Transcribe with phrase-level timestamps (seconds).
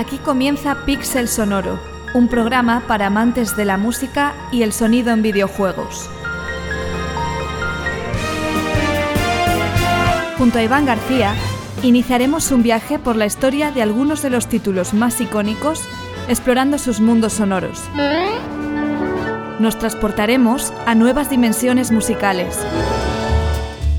[0.00, 1.78] Aquí comienza Pixel Sonoro,
[2.14, 6.08] un programa para amantes de la música y el sonido en videojuegos.
[10.38, 11.34] Junto a Iván García,
[11.82, 15.82] iniciaremos un viaje por la historia de algunos de los títulos más icónicos,
[16.30, 17.82] explorando sus mundos sonoros.
[19.58, 22.56] Nos transportaremos a nuevas dimensiones musicales.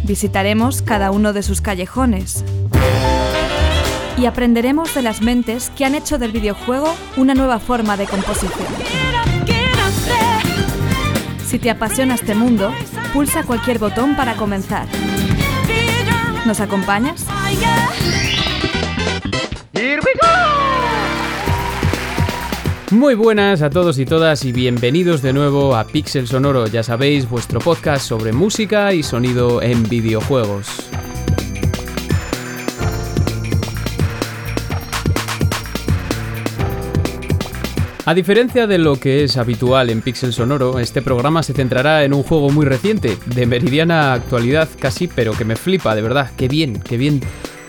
[0.04, 2.44] Visitaremos cada uno de sus callejones.
[4.18, 8.68] Y aprenderemos de las mentes que han hecho del videojuego una nueva forma de composición.
[11.46, 12.72] Si te apasiona este mundo,
[13.14, 14.88] pulsa cualquier botón para comenzar.
[16.46, 17.26] ¿Nos acompañas?
[22.92, 27.30] Muy buenas a todos y todas y bienvenidos de nuevo a Pixel Sonoro, ya sabéis,
[27.30, 30.90] vuestro podcast sobre música y sonido en videojuegos.
[38.04, 42.16] A diferencia de lo que es habitual en Pixel Sonoro, este programa se centrará en
[42.16, 46.48] un juego muy reciente, de meridiana actualidad casi, pero que me flipa, de verdad, qué
[46.48, 47.22] bien, qué bien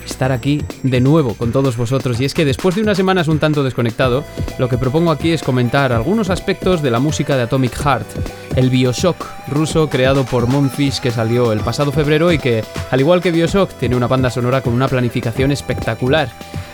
[0.07, 2.19] estar aquí de nuevo con todos vosotros.
[2.19, 4.25] Y es que después de unas semanas un tanto desconectado,
[4.59, 8.07] lo que propongo aquí es comentar algunos aspectos de la música de Atomic Heart,
[8.57, 9.17] el Bioshock
[9.49, 13.73] ruso creado por Monfish que salió el pasado febrero y que, al igual que Bioshock,
[13.75, 16.29] tiene una banda sonora con una planificación espectacular.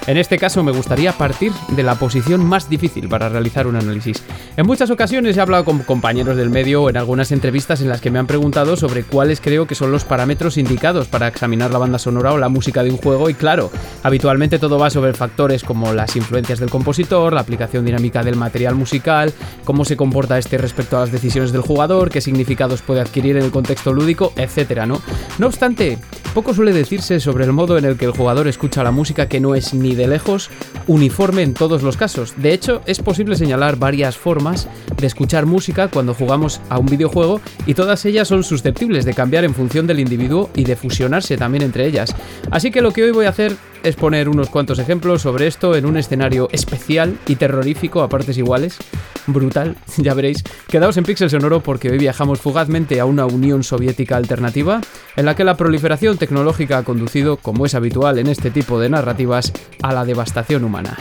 [0.08, 4.22] En este caso me gustaría partir de la posición más difícil para realizar un análisis.
[4.56, 8.00] En muchas ocasiones he hablado con compañeros del medio o en algunas entrevistas en las
[8.00, 11.78] que me han preguntado sobre cuáles creo que son los parámetros indicados para examinar la
[11.78, 13.70] banda sonora o la música de un juego y claro,
[14.02, 18.76] habitualmente todo va sobre factores como las influencias del compositor, la aplicación dinámica del material
[18.76, 19.34] musical,
[19.64, 23.44] cómo se comporta este respecto a las decisiones del jugador, qué significados puede adquirir en
[23.44, 24.86] el contexto lúdico, etc.
[24.86, 25.00] ¿no?
[25.38, 25.98] no obstante,
[26.34, 29.38] poco suele decirse sobre el modo en el que el jugador escucha la música que
[29.38, 30.50] no es ni de lejos
[30.86, 32.34] uniforme en todos los casos.
[32.38, 37.40] De hecho, es posible señalar varias formas de escuchar música cuando jugamos a un videojuego
[37.66, 41.62] y todas ellas son susceptibles de cambiar en función del individuo y de fusionarse también
[41.62, 42.14] entre ellas.
[42.50, 45.74] Así que lo que hoy voy a hacer es poner unos cuantos ejemplos sobre esto
[45.76, 48.78] en un escenario especial y terrorífico a partes iguales.
[49.26, 50.42] Brutal, ya veréis.
[50.68, 54.80] Quedaos en Pixel Sonoro porque hoy viajamos fugazmente a una Unión Soviética alternativa
[55.16, 58.88] en la que la proliferación tecnológica ha conducido, como es habitual en este tipo de
[58.88, 59.52] narrativas,
[59.82, 60.96] a la devastación humana.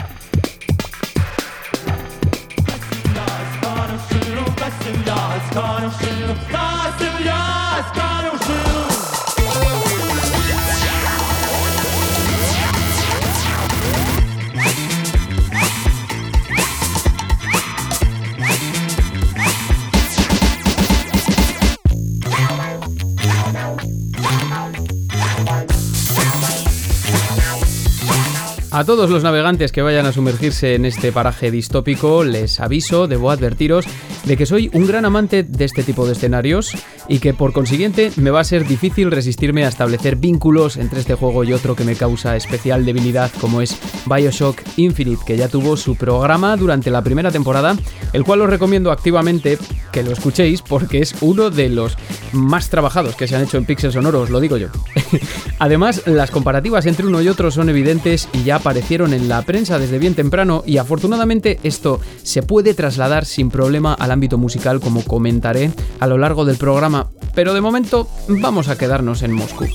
[28.78, 33.32] A todos los navegantes que vayan a sumergirse en este paraje distópico, les aviso, debo
[33.32, 33.86] advertiros
[34.22, 36.70] de que soy un gran amante de este tipo de escenarios
[37.08, 41.14] y que por consiguiente me va a ser difícil resistirme a establecer vínculos entre este
[41.14, 45.76] juego y otro que me causa especial debilidad como es Bioshock Infinite, que ya tuvo
[45.76, 47.76] su programa durante la primera temporada,
[48.12, 49.58] el cual os recomiendo activamente
[49.90, 51.96] que lo escuchéis porque es uno de los
[52.32, 54.68] más trabajados que se han hecho en Pixel Sonoro, os lo digo yo.
[55.58, 59.78] Además, las comparativas entre uno y otro son evidentes y ya aparecieron en la prensa
[59.78, 65.02] desde bien temprano y afortunadamente esto se puede trasladar sin problema al ámbito musical como
[65.02, 69.66] comentaré a lo largo del programa, pero de momento vamos a quedarnos en Moscú.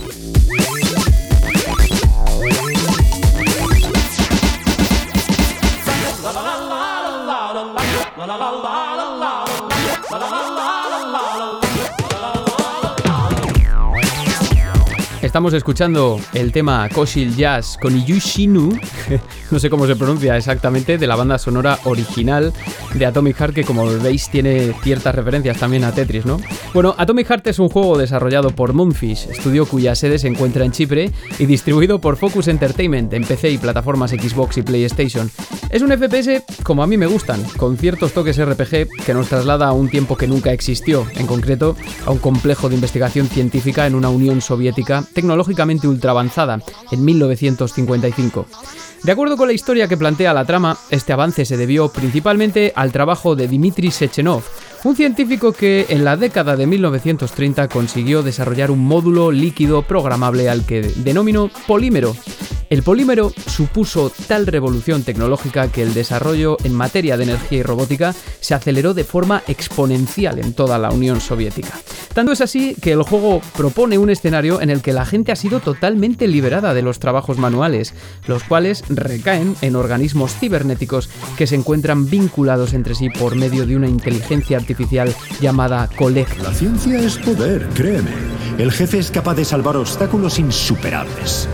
[15.34, 18.70] Estamos escuchando el tema Koshil Jazz con Yushinu,
[19.52, 22.54] no sé cómo se pronuncia exactamente, de la banda sonora original
[22.94, 26.40] de Atomic Heart, que como veis tiene ciertas referencias también a Tetris, ¿no?
[26.72, 30.72] Bueno, Atomic Heart es un juego desarrollado por Moonfish, estudio cuya sede se encuentra en
[30.72, 35.32] Chipre y distribuido por Focus Entertainment en PC y plataformas Xbox y PlayStation.
[35.72, 39.70] Es un FPS como a mí me gustan, con ciertos toques RPG que nos traslada
[39.70, 41.76] a un tiempo que nunca existió, en concreto
[42.06, 46.62] a un complejo de investigación científica en una Unión Soviética tecnológicamente ultra avanzada,
[46.92, 48.46] en 1955.
[49.04, 52.94] De acuerdo con la historia que plantea la trama, este avance se debió principalmente al
[52.94, 54.44] trabajo de Dmitry Sechenov,
[54.86, 60.66] un científico que en la década de 1930 consiguió desarrollar un módulo líquido programable al
[60.66, 62.16] que denominó polímero.
[62.70, 68.16] El polímero supuso tal revolución tecnológica que el desarrollo en materia de energía y robótica
[68.40, 71.78] se aceleró de forma exponencial en toda la Unión Soviética.
[72.14, 75.36] Tanto es así que el juego propone un escenario en el que la gente ha
[75.36, 77.94] sido totalmente liberada de los trabajos manuales,
[78.28, 83.76] los cuales recaen en organismos cibernéticos que se encuentran vinculados entre sí por medio de
[83.76, 86.38] una inteligencia artificial llamada Colect.
[86.42, 88.12] La ciencia es poder, créeme.
[88.58, 91.48] El jefe es capaz de salvar obstáculos insuperables.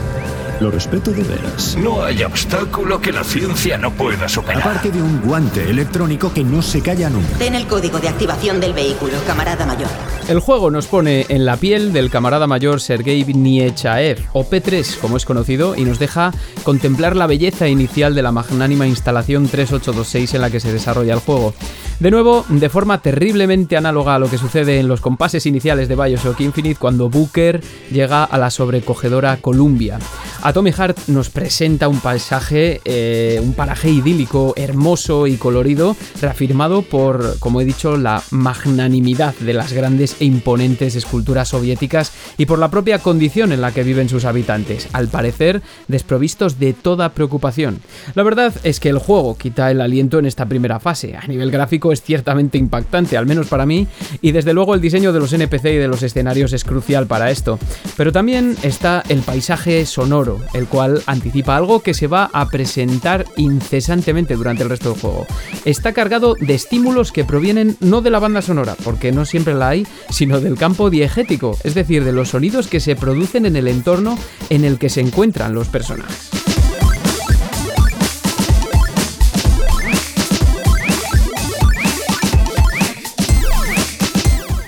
[0.59, 1.77] Lo respeto de veras.
[1.77, 4.59] No hay obstáculo que la ciencia no pueda superar.
[4.59, 7.37] Aparte de un guante electrónico que no se calla nunca.
[7.37, 9.89] Ten el código de activación del vehículo, camarada mayor.
[10.27, 15.15] El juego nos pone en la piel del camarada mayor Sergei Niechaev, o P3 como
[15.15, 16.33] es conocido, y nos deja
[16.63, 21.19] contemplar la belleza inicial de la magnánima instalación 3826 en la que se desarrolla el
[21.19, 21.53] juego.
[21.99, 25.97] De nuevo, de forma terriblemente análoga a lo que sucede en los compases iniciales de
[25.97, 27.61] Bioshock Infinite cuando Booker
[27.91, 29.99] llega a la sobrecogedora Columbia.
[30.41, 37.37] Atomic Heart nos presenta un paisaje, eh, un paraje idílico, hermoso y colorido, reafirmado por,
[37.39, 42.71] como he dicho, la magnanimidad de las grandes e imponentes esculturas soviéticas y por la
[42.71, 47.81] propia condición en la que viven sus habitantes, al parecer desprovistos de toda preocupación.
[48.15, 51.17] La verdad es que el juego quita el aliento en esta primera fase.
[51.17, 53.87] A nivel gráfico es ciertamente impactante, al menos para mí,
[54.21, 57.31] y desde luego el diseño de los NPC y de los escenarios es crucial para
[57.31, 57.59] esto.
[57.97, 63.25] Pero también está el paisaje sonoro el cual anticipa algo que se va a presentar
[63.37, 65.27] incesantemente durante el resto del juego.
[65.65, 69.69] Está cargado de estímulos que provienen no de la banda sonora, porque no siempre la
[69.69, 73.67] hay, sino del campo diegético, es decir, de los sonidos que se producen en el
[73.67, 74.17] entorno
[74.49, 76.48] en el que se encuentran los personajes.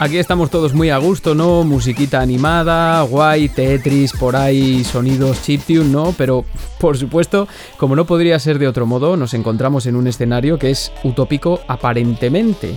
[0.01, 1.63] Aquí estamos todos muy a gusto, ¿no?
[1.63, 6.15] Musiquita animada, guay, Tetris, por ahí, sonidos chiptune, ¿no?
[6.17, 6.43] Pero,
[6.79, 10.71] por supuesto, como no podría ser de otro modo, nos encontramos en un escenario que
[10.71, 12.73] es utópico aparentemente.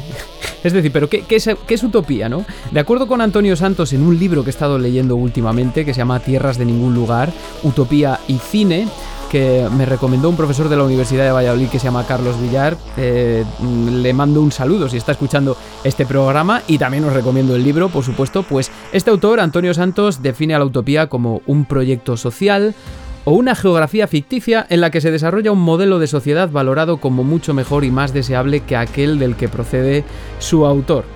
[0.63, 2.45] Es decir, pero ¿qué, es, ¿qué, es, utopía, no?
[2.71, 5.99] De acuerdo con Antonio Santos en un libro que he estado leyendo últimamente, que se
[5.99, 7.33] llama Tierras de ningún lugar,
[7.63, 8.87] Utopía y Cine,
[9.35, 12.77] que me recomendó un profesor de la Universidad de Valladolid que se llama Carlos Villar.
[12.97, 13.45] Eh,
[13.91, 17.89] le mando un saludo si está escuchando este programa y también os recomiendo el libro,
[17.89, 18.45] por supuesto.
[18.45, 22.77] Pues este autor, Antonio Santos, define a la utopía como un proyecto social
[23.25, 27.25] o una geografía ficticia en la que se desarrolla un modelo de sociedad valorado como
[27.25, 30.05] mucho mejor y más deseable que aquel del que procede
[30.39, 31.07] su autor.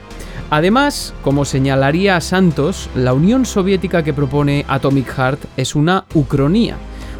[0.50, 6.78] Además, como señalaría Santos, la Unión Soviética que propone Atomic Heart es una ucronía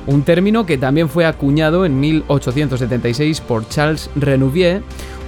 [0.08, 4.82] un término que también fue acuñado en 1876 por Charles Renouvier,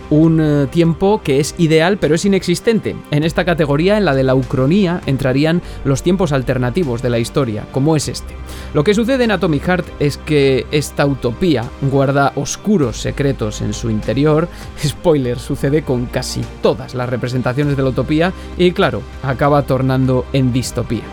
[0.08, 2.96] un eh, tiempo que es ideal pero es inexistente.
[3.10, 7.66] En esta categoría, en la de la ucronía, entrarían los tiempos alternativos de la historia,
[7.72, 8.34] como es este.
[8.74, 13.90] Lo que sucede en Atomic Heart es que esta utopía guarda oscuros secretos en su
[13.90, 14.48] interior.
[14.84, 20.52] Spoiler, sucede con casi todas las representaciones de la utopía y claro, acaba tornando en
[20.54, 21.04] distopía.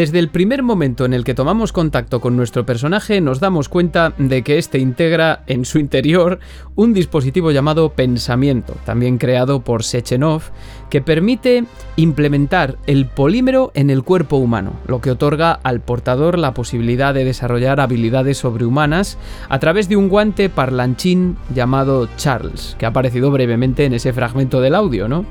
[0.00, 4.14] Desde el primer momento en el que tomamos contacto con nuestro personaje nos damos cuenta
[4.16, 6.38] de que éste integra en su interior
[6.74, 10.40] un dispositivo llamado pensamiento, también creado por Sechenov,
[10.88, 16.54] que permite implementar el polímero en el cuerpo humano, lo que otorga al portador la
[16.54, 19.18] posibilidad de desarrollar habilidades sobrehumanas
[19.50, 24.62] a través de un guante parlanchín llamado Charles, que ha aparecido brevemente en ese fragmento
[24.62, 25.26] del audio, ¿no?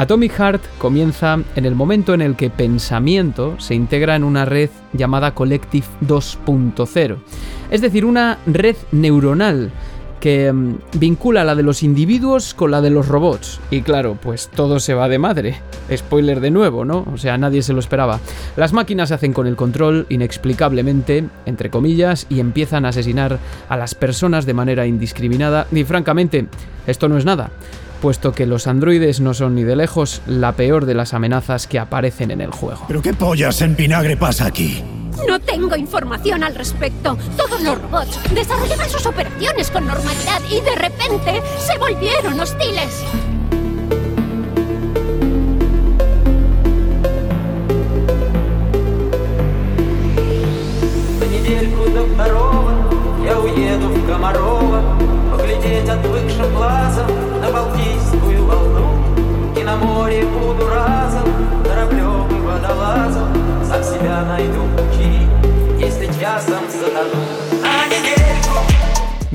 [0.00, 4.70] Atomic Heart comienza en el momento en el que pensamiento se integra en una red
[4.94, 7.18] llamada Collective 2.0,
[7.70, 9.70] es decir, una red neuronal
[10.18, 13.60] que mm, vincula la de los individuos con la de los robots.
[13.70, 15.56] Y claro, pues todo se va de madre.
[15.94, 17.06] Spoiler de nuevo, ¿no?
[17.12, 18.20] O sea, nadie se lo esperaba.
[18.56, 23.38] Las máquinas se hacen con el control inexplicablemente, entre comillas, y empiezan a asesinar
[23.68, 25.66] a las personas de manera indiscriminada.
[25.70, 26.46] Y francamente,
[26.86, 27.50] esto no es nada
[28.00, 31.78] puesto que los androides no son ni de lejos la peor de las amenazas que
[31.78, 32.84] aparecen en el juego.
[32.88, 34.82] ¿Pero qué pollas en vinagre pasa aquí?
[35.28, 37.16] No tengo información al respecto.
[37.36, 43.04] Todos los robots desarrollaban sus operaciones con normalidad y de repente se volvieron hostiles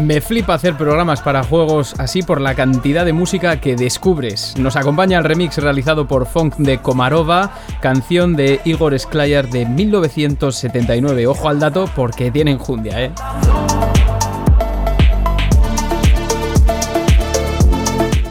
[0.06, 4.54] me flipa hacer programas para juegos así por la cantidad de música que descubres.
[4.58, 7.52] Nos acompaña el remix realizado por Funk de Komarova,
[7.82, 11.28] canción de Igor Sklayar de 1979.
[11.28, 13.12] Ojo al dato porque tienen jundia, ¿eh?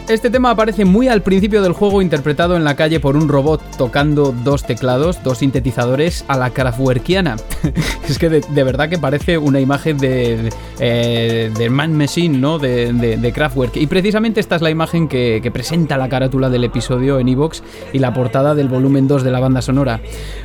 [0.06, 3.62] Este tema aparece muy al principio del juego interpretado en la calle por un robot
[3.78, 7.36] tocando dos teclados, dos sintetizadores a la Kraftwerkiana.
[8.08, 12.58] es que de, verdad que parece una imagen de, eh, Man Machine, ¿no?
[12.58, 13.78] De, Kraftwerk.
[13.78, 17.62] Y precisamente esta es la imagen que, presenta la carátula del episodio en Evox
[17.94, 20.00] y la portada del volumen 2 de la banda sonora.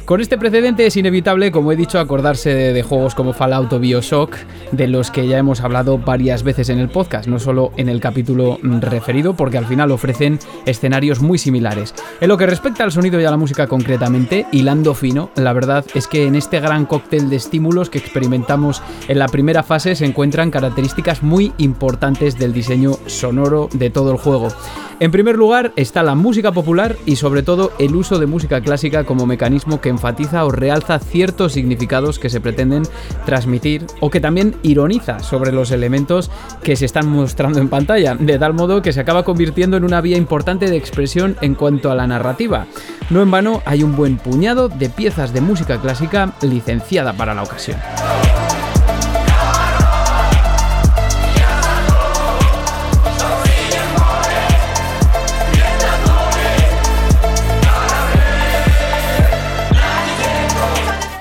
[0.05, 4.37] Con este precedente es inevitable, como he dicho, acordarse de, juegos como Fallout o Bioshock,
[4.71, 7.99] de los que ya hemos hablado varias veces en el podcast, no solo en el
[7.99, 11.93] capítulo referido, porque al final ofrecen escenarios muy similares.
[12.21, 15.85] En lo que respecta al sonido y a la música concretamente, hilando fino, la verdad
[15.95, 20.05] es que en este gran cóctel de estímulos que experimentamos en la primera fase se
[20.05, 24.49] encuentran características muy importantes del diseño sonoro de todo el juego.
[25.01, 29.05] En primer lugar está la música popular y sobre todo el uso de música clásica
[29.05, 32.83] como mecanismo que enfatiza o realza ciertos significados que se pretenden
[33.25, 36.29] transmitir o que también ironiza sobre los elementos
[36.63, 40.01] que se están mostrando en pantalla, de tal modo que se acaba convirtiendo en una
[40.01, 42.67] vía importante de expresión en cuanto a la narrativa.
[43.09, 47.43] No en vano hay un buen puñado de piezas de música clásica licenciada para la
[47.43, 47.77] ocasión.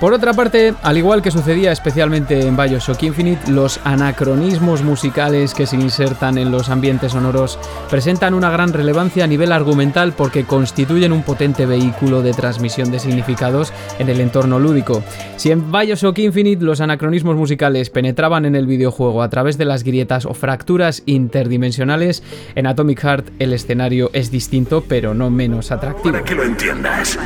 [0.00, 5.66] Por otra parte, al igual que sucedía especialmente en Bioshock Infinite, los anacronismos musicales que
[5.66, 7.58] se insertan en los ambientes sonoros
[7.90, 13.00] presentan una gran relevancia a nivel argumental porque constituyen un potente vehículo de transmisión de
[13.00, 15.02] significados en el entorno lúdico.
[15.36, 19.82] Si en Bioshock Infinite los anacronismos musicales penetraban en el videojuego a través de las
[19.82, 22.22] grietas o fracturas interdimensionales,
[22.54, 26.12] en Atomic Heart el escenario es distinto pero no menos atractivo.
[26.12, 27.18] Para que lo entiendas.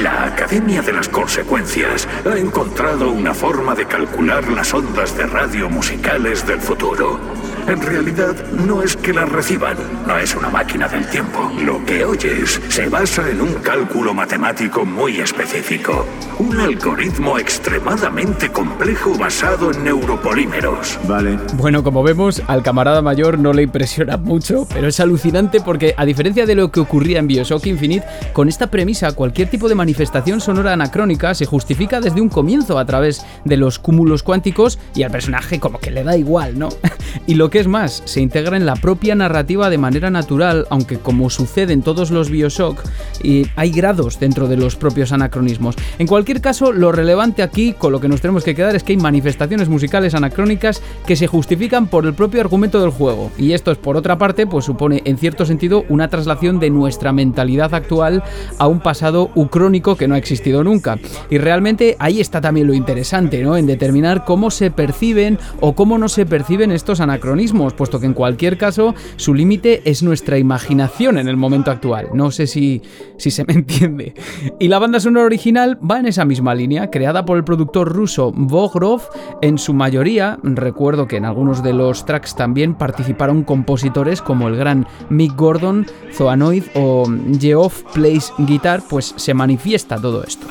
[0.00, 5.68] La Academia de las Consecuencias ha encontrado una forma de calcular las ondas de radio
[5.68, 7.20] musicales del futuro.
[7.68, 8.34] En realidad,
[8.66, 11.52] no es que las reciban, no es una máquina del tiempo.
[11.64, 16.04] Lo que oyes se basa en un cálculo matemático muy específico.
[16.40, 20.98] Un algoritmo extremadamente complejo basado en neuropolímeros.
[21.06, 21.38] Vale.
[21.54, 26.04] Bueno, como vemos, al camarada mayor no le impresiona mucho, pero es alucinante porque, a
[26.04, 30.40] diferencia de lo que ocurría en Bioshock Infinite, con esta premisa, cualquier tipo de manifestación
[30.40, 35.10] sonora anacrónica se justifica desde un comienzo a través de los cúmulos cuánticos y al
[35.10, 36.68] personaje como que le da igual, ¿no?
[37.26, 40.98] y lo que es más, se integra en la propia narrativa de manera natural, aunque
[40.98, 42.80] como sucede en todos los Bioshock,
[43.24, 45.74] y hay grados dentro de los propios anacronismos.
[45.98, 48.92] En cualquier caso, lo relevante aquí, con lo que nos tenemos que quedar, es que
[48.92, 53.32] hay manifestaciones musicales anacrónicas que se justifican por el propio argumento del juego.
[53.36, 57.12] Y esto es, por otra parte, pues supone en cierto sentido una traslación de nuestra
[57.12, 58.22] mentalidad actual
[58.58, 60.98] a un pasado ucrónico que no ha existido nunca.
[61.30, 63.56] Y realmente ahí está también lo interesante, ¿no?
[63.56, 68.14] En determinar cómo se perciben o cómo no se perciben estos anacronismos puesto que en
[68.14, 72.08] cualquier caso su límite es nuestra imaginación en el momento actual.
[72.14, 72.82] No sé si,
[73.16, 74.14] si se me entiende.
[74.58, 78.32] Y la banda sonora original va en esa misma línea, creada por el productor ruso
[78.32, 79.02] Bogrov,
[79.40, 84.56] en su mayoría, recuerdo que en algunos de los tracks también participaron compositores como el
[84.56, 87.06] gran Mick Gordon, Zoanoid o
[87.38, 90.46] Geoff Plays Guitar, pues se manifiesta todo esto.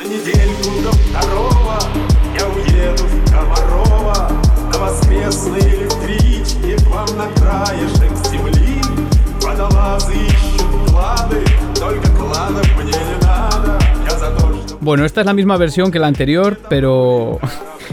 [14.79, 17.39] Bueno, esta es la misma versión que la anterior, pero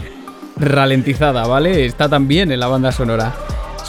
[0.57, 1.85] ralentizada, ¿vale?
[1.85, 3.33] Está también en la banda sonora.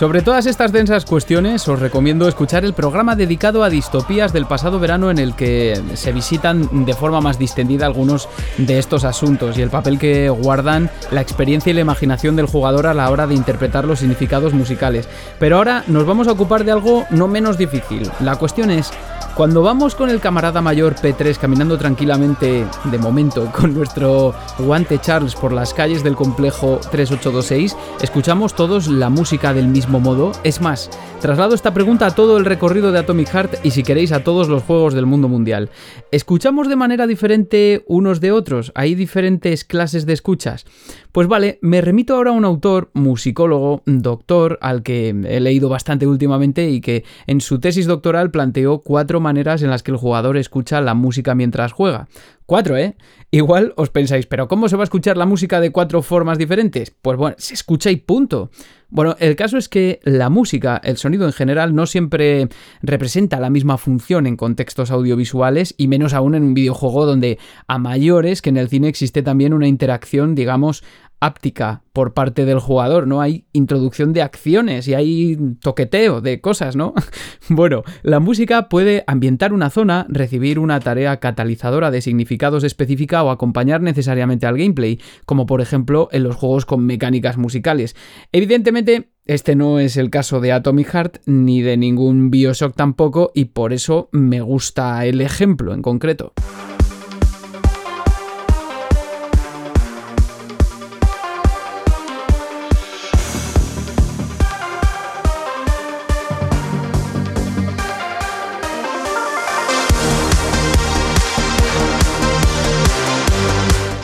[0.00, 4.80] Sobre todas estas densas cuestiones os recomiendo escuchar el programa dedicado a distopías del pasado
[4.80, 8.26] verano en el que se visitan de forma más distendida algunos
[8.57, 12.87] de estos asuntos y el papel que guardan la experiencia y la imaginación del jugador
[12.87, 15.07] a la hora de interpretar los significados musicales.
[15.38, 18.11] Pero ahora nos vamos a ocupar de algo no menos difícil.
[18.21, 18.90] La cuestión es,
[19.35, 25.35] cuando vamos con el camarada mayor P3 caminando tranquilamente, de momento, con nuestro guante Charles
[25.35, 30.30] por las calles del complejo 3826, escuchamos todos la música del mismo modo.
[30.44, 34.12] Es más, traslado esta pregunta a todo el recorrido de Atomic Heart y si queréis
[34.12, 35.70] a todos los juegos del mundo mundial.
[36.12, 38.70] ¿Escuchamos de manera diferente unos de otros?
[38.76, 40.66] ¿Hay diferentes clases de escuchas?
[41.12, 46.06] Pues vale, me remito ahora a un autor, musicólogo, doctor, al que he leído bastante
[46.06, 50.37] últimamente y que en su tesis doctoral planteó cuatro maneras en las que el jugador
[50.37, 52.06] escucha la música mientras juega.
[52.50, 52.97] Cuatro, ¿eh?
[53.30, 56.90] Igual os pensáis, pero ¿cómo se va a escuchar la música de cuatro formas diferentes?
[56.90, 58.50] Pues bueno, se escucha y punto.
[58.88, 62.49] Bueno, el caso es que la música, el sonido en general, no siempre
[62.83, 67.38] representa la misma función en contextos audiovisuales y menos aún en un videojuego donde
[67.69, 70.83] a mayores que en el cine existe también una interacción, digamos,
[71.21, 73.21] áptica por parte del jugador, ¿no?
[73.21, 76.95] Hay introducción de acciones y hay toqueteo de cosas, ¿no?
[77.49, 83.31] bueno, la música puede ambientar una zona, recibir una tarea catalizadora de significados específica o
[83.31, 87.95] acompañar necesariamente al gameplay, como por ejemplo en los juegos con mecánicas musicales.
[88.33, 93.47] Evidentemente, este no es el caso de Atomic Heart ni de ningún Bioshock tampoco y
[93.47, 96.33] por eso me gusta el ejemplo en concreto.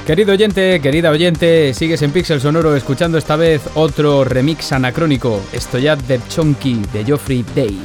[0.05, 5.99] Querido oyente, querida oyente, sigues en Pixel Sonoro escuchando esta vez otro remix anacrónico, Stoyat
[6.01, 7.77] de Chonky de Geoffrey Day.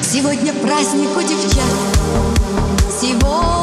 [0.00, 1.64] Сегодня праздник у девчат,
[3.00, 3.59] сегодня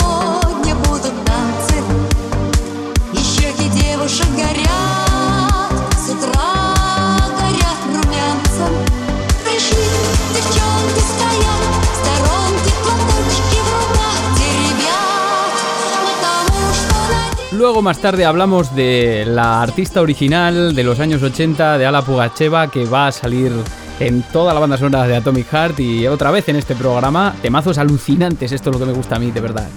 [17.58, 22.70] Luego más tarde hablamos de la artista original de los años 80 de Ala Pugacheva
[22.70, 23.50] que va a salir
[23.98, 27.34] en toda la banda sonora de Atomic Heart y otra vez en este programa.
[27.42, 29.68] Temazos alucinantes, esto es lo que me gusta a mí, de verdad.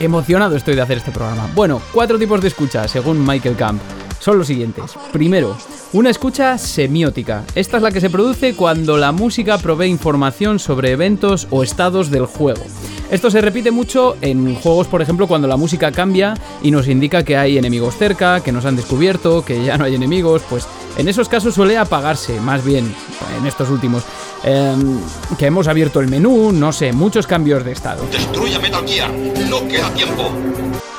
[0.00, 1.46] Emocionado estoy de hacer este programa.
[1.54, 3.82] Bueno, cuatro tipos de escucha, según Michael Camp.
[4.18, 4.94] Son los siguientes.
[5.12, 5.58] Primero,
[5.94, 7.44] una escucha semiótica.
[7.54, 12.10] Esta es la que se produce cuando la música provee información sobre eventos o estados
[12.10, 12.62] del juego.
[13.12, 17.22] Esto se repite mucho en juegos, por ejemplo, cuando la música cambia y nos indica
[17.22, 20.66] que hay enemigos cerca, que nos han descubierto, que ya no hay enemigos, pues
[20.98, 22.92] en esos casos suele apagarse, más bien,
[23.38, 24.02] en estos últimos.
[24.42, 24.98] Em,
[25.38, 28.04] que hemos abierto el menú, no sé, muchos cambios de estado.
[28.10, 29.12] Destruye Metal Gear,
[29.48, 30.32] no queda tiempo.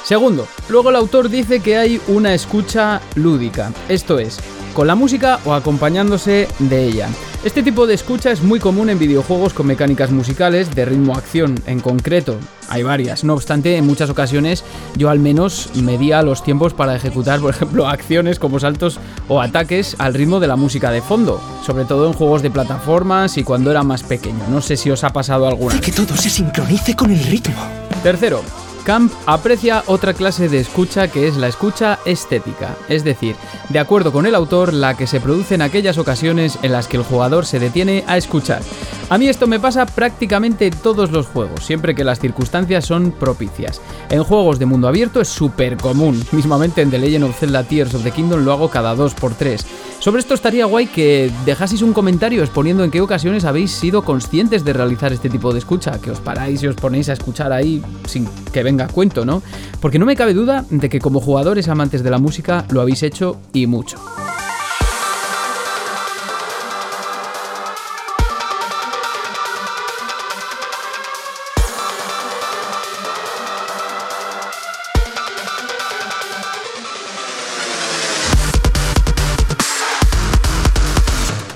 [0.05, 4.39] Segundo, luego el autor dice que hay una escucha lúdica, esto es,
[4.75, 7.09] con la música o acompañándose de ella.
[7.45, 11.79] Este tipo de escucha es muy común en videojuegos con mecánicas musicales de ritmo-acción en
[11.79, 12.37] concreto.
[12.69, 14.63] Hay varias, no obstante, en muchas ocasiones
[14.97, 19.95] yo al menos medía los tiempos para ejecutar, por ejemplo, acciones como saltos o ataques
[19.97, 23.71] al ritmo de la música de fondo, sobre todo en juegos de plataformas y cuando
[23.71, 24.43] era más pequeño.
[24.49, 25.79] No sé si os ha pasado alguna.
[25.79, 27.55] que todo se sincronice con el ritmo.
[28.03, 28.41] Tercero,
[28.85, 33.35] Camp aprecia otra clase de escucha que es la escucha estética, es decir,
[33.69, 36.97] de acuerdo con el autor, la que se produce en aquellas ocasiones en las que
[36.97, 38.61] el jugador se detiene a escuchar.
[39.09, 43.11] A mí esto me pasa prácticamente en todos los juegos, siempre que las circunstancias son
[43.11, 43.81] propicias.
[44.09, 47.95] En juegos de mundo abierto es súper común, mismamente en The Legend of Zelda Tears
[47.95, 49.63] of the Kingdom lo hago cada 2x3.
[49.99, 54.63] Sobre esto estaría guay que dejaseis un comentario exponiendo en qué ocasiones habéis sido conscientes
[54.63, 57.81] de realizar este tipo de escucha, que os paráis y os ponéis a escuchar ahí
[58.07, 59.41] sin que venga a cuento, ¿no?
[59.79, 63.03] Porque no me cabe duda de que como jugadores amantes de la música lo habéis
[63.03, 63.97] hecho y mucho.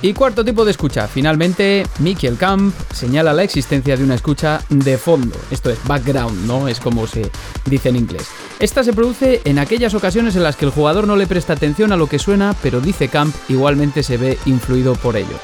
[0.02, 1.06] Y cuarto tipo de escucha.
[1.08, 5.36] Finalmente, Michael Camp señala la existencia de una escucha de fondo.
[5.50, 6.68] Esto es background, ¿no?
[6.68, 7.30] Es como se
[7.66, 8.26] dice en inglés.
[8.60, 11.92] Esta se produce en aquellas ocasiones en las que el jugador no le presta atención
[11.92, 15.38] a lo que suena, pero dice Camp igualmente se ve influido por ello.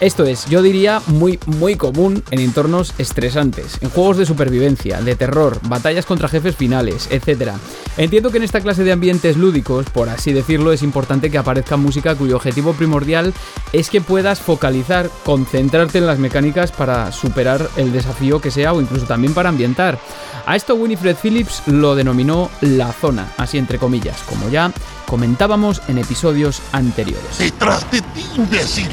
[0.00, 5.14] Esto es, yo diría, muy, muy común en entornos estresantes, en juegos de supervivencia, de
[5.14, 7.52] terror, batallas contra jefes finales, etc.
[7.96, 11.76] Entiendo que en esta clase de ambientes lúdicos, por así decirlo, es importante que aparezca
[11.76, 13.32] música cuyo objetivo primordial
[13.72, 18.80] es que puedas focalizar, concentrarte en las mecánicas para superar el desafío que sea o
[18.80, 19.98] incluso también para ambientar.
[20.44, 24.72] A esto Winifred Phillips lo denominó la zona, así entre comillas, como ya
[25.06, 27.38] comentábamos en episodios anteriores.
[27.38, 28.88] Detrás de ti, imbécil.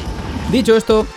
[0.52, 1.08] Dicho esto,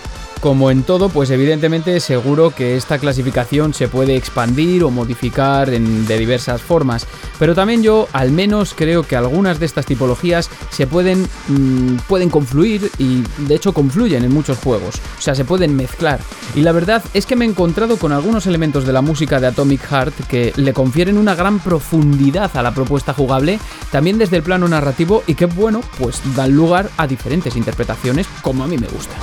[0.40, 6.06] como en todo, pues evidentemente seguro que esta clasificación se puede expandir o modificar en,
[6.06, 10.86] de diversas formas, pero también yo al menos creo que algunas de estas tipologías se
[10.86, 15.76] pueden, mmm, pueden confluir y de hecho confluyen en muchos juegos, o sea, se pueden
[15.76, 16.20] mezclar.
[16.54, 19.46] Y la verdad es que me he encontrado con algunos elementos de la música de
[19.46, 23.58] Atomic Heart que le confieren una gran profundidad a la propuesta jugable,
[23.90, 28.64] también desde el plano narrativo y que bueno, pues dan lugar a diferentes interpretaciones como
[28.64, 29.14] a mí me gusta.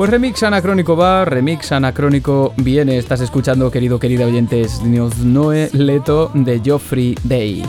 [0.00, 2.96] Pues remix anacrónico va, remix anacrónico viene.
[2.96, 7.62] Estás escuchando, querido, querida oyentes, Noe Leto de Joffrey Day.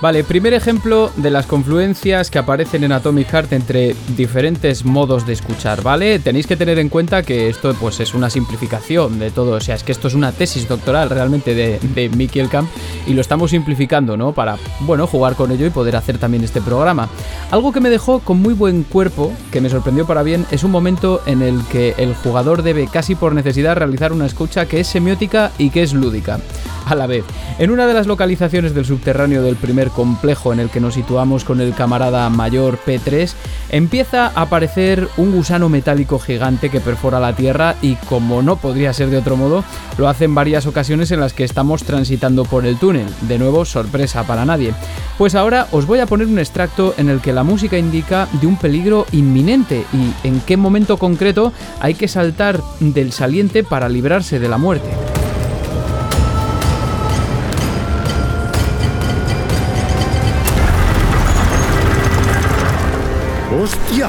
[0.00, 5.32] Vale, primer ejemplo de las confluencias que aparecen en Atomic Heart entre diferentes modos de
[5.32, 6.20] escuchar, ¿vale?
[6.20, 9.74] Tenéis que tener en cuenta que esto pues es una simplificación de todo, o sea,
[9.74, 12.68] es que esto es una tesis doctoral realmente de, de Mickey Camp
[13.08, 14.32] y lo estamos simplificando, ¿no?
[14.32, 17.08] Para, bueno, jugar con ello y poder hacer también este programa.
[17.50, 20.70] Algo que me dejó con muy buen cuerpo, que me sorprendió para bien, es un
[20.70, 24.86] momento en el que el jugador debe casi por necesidad realizar una escucha que es
[24.86, 26.38] semiótica y que es lúdica
[26.86, 27.24] a la vez.
[27.58, 31.44] En una de las localizaciones del subterráneo del primer complejo en el que nos situamos
[31.44, 33.32] con el camarada mayor P3,
[33.70, 38.92] empieza a aparecer un gusano metálico gigante que perfora la Tierra y como no podría
[38.92, 39.64] ser de otro modo,
[39.96, 43.06] lo hace en varias ocasiones en las que estamos transitando por el túnel.
[43.22, 44.74] De nuevo, sorpresa para nadie.
[45.16, 48.46] Pues ahora os voy a poner un extracto en el que la música indica de
[48.46, 54.38] un peligro inminente y en qué momento concreto hay que saltar del saliente para librarse
[54.38, 55.07] de la muerte.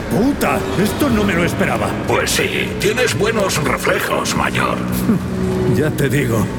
[0.09, 0.59] Puta!
[0.81, 1.89] Esto no me lo esperaba.
[2.07, 4.77] Pues sí, tienes buenos reflejos, mayor.
[5.77, 6.39] ya te digo.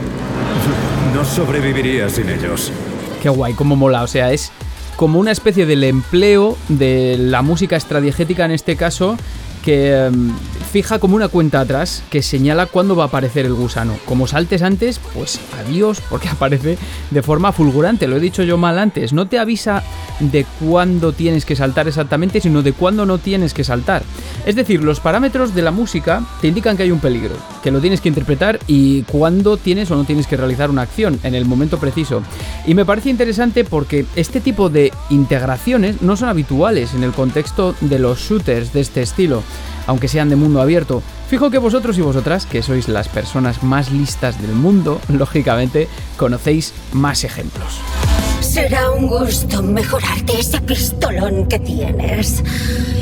[1.15, 2.71] No sobreviviría sin ellos.
[3.21, 4.03] Qué guay, cómo mola.
[4.03, 4.53] O sea, es
[4.95, 9.17] como una especie del empleo de la música estradiegética en este caso
[9.63, 10.33] que em,
[10.73, 13.95] fija como una cuenta atrás que señala cuándo va a aparecer el gusano.
[14.05, 16.79] Como saltes antes, pues adiós, porque aparece
[17.11, 18.07] de forma fulgurante.
[18.07, 19.13] Lo he dicho yo mal antes.
[19.13, 19.83] No te avisa
[20.21, 24.03] de cuándo tienes que saltar exactamente, sino de cuándo no tienes que saltar.
[24.47, 27.81] Es decir, los parámetros de la música te indican que hay un peligro, que lo
[27.81, 31.45] tienes que interpretar y cuándo tienes o no tienes que realizar una acción en el
[31.45, 32.23] momento preciso.
[32.67, 37.75] Y me parece interesante porque este tipo de integraciones no son habituales en el contexto
[37.81, 39.43] de los shooters de este estilo
[39.87, 41.03] aunque sean de mundo abierto.
[41.29, 46.73] Fijo que vosotros y vosotras, que sois las personas más listas del mundo, lógicamente conocéis
[46.93, 47.81] más ejemplos.
[48.41, 52.43] Será un gusto mejorarte ese pistolón que tienes.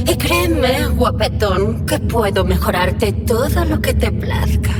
[0.07, 4.73] Y créeme, guapetón, que puedo mejorarte todo lo que te plazca.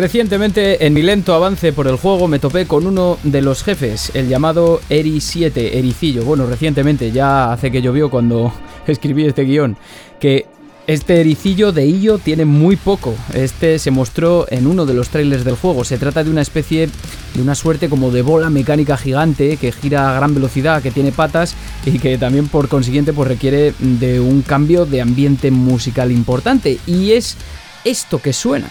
[0.00, 4.10] Recientemente, en mi lento avance por el juego, me topé con uno de los jefes,
[4.14, 6.24] el llamado Eri 7, Ericillo.
[6.24, 8.50] Bueno, recientemente, ya hace que llovió cuando
[8.86, 9.76] escribí este guion,
[10.18, 10.46] que
[10.86, 13.14] este ericillo de Illo tiene muy poco.
[13.34, 15.84] Este se mostró en uno de los trailers del juego.
[15.84, 16.88] Se trata de una especie
[17.34, 21.12] de una suerte como de bola mecánica gigante que gira a gran velocidad, que tiene
[21.12, 26.78] patas y que también por consiguiente pues requiere de un cambio de ambiente musical importante.
[26.86, 27.36] Y es
[27.84, 28.70] esto que suena.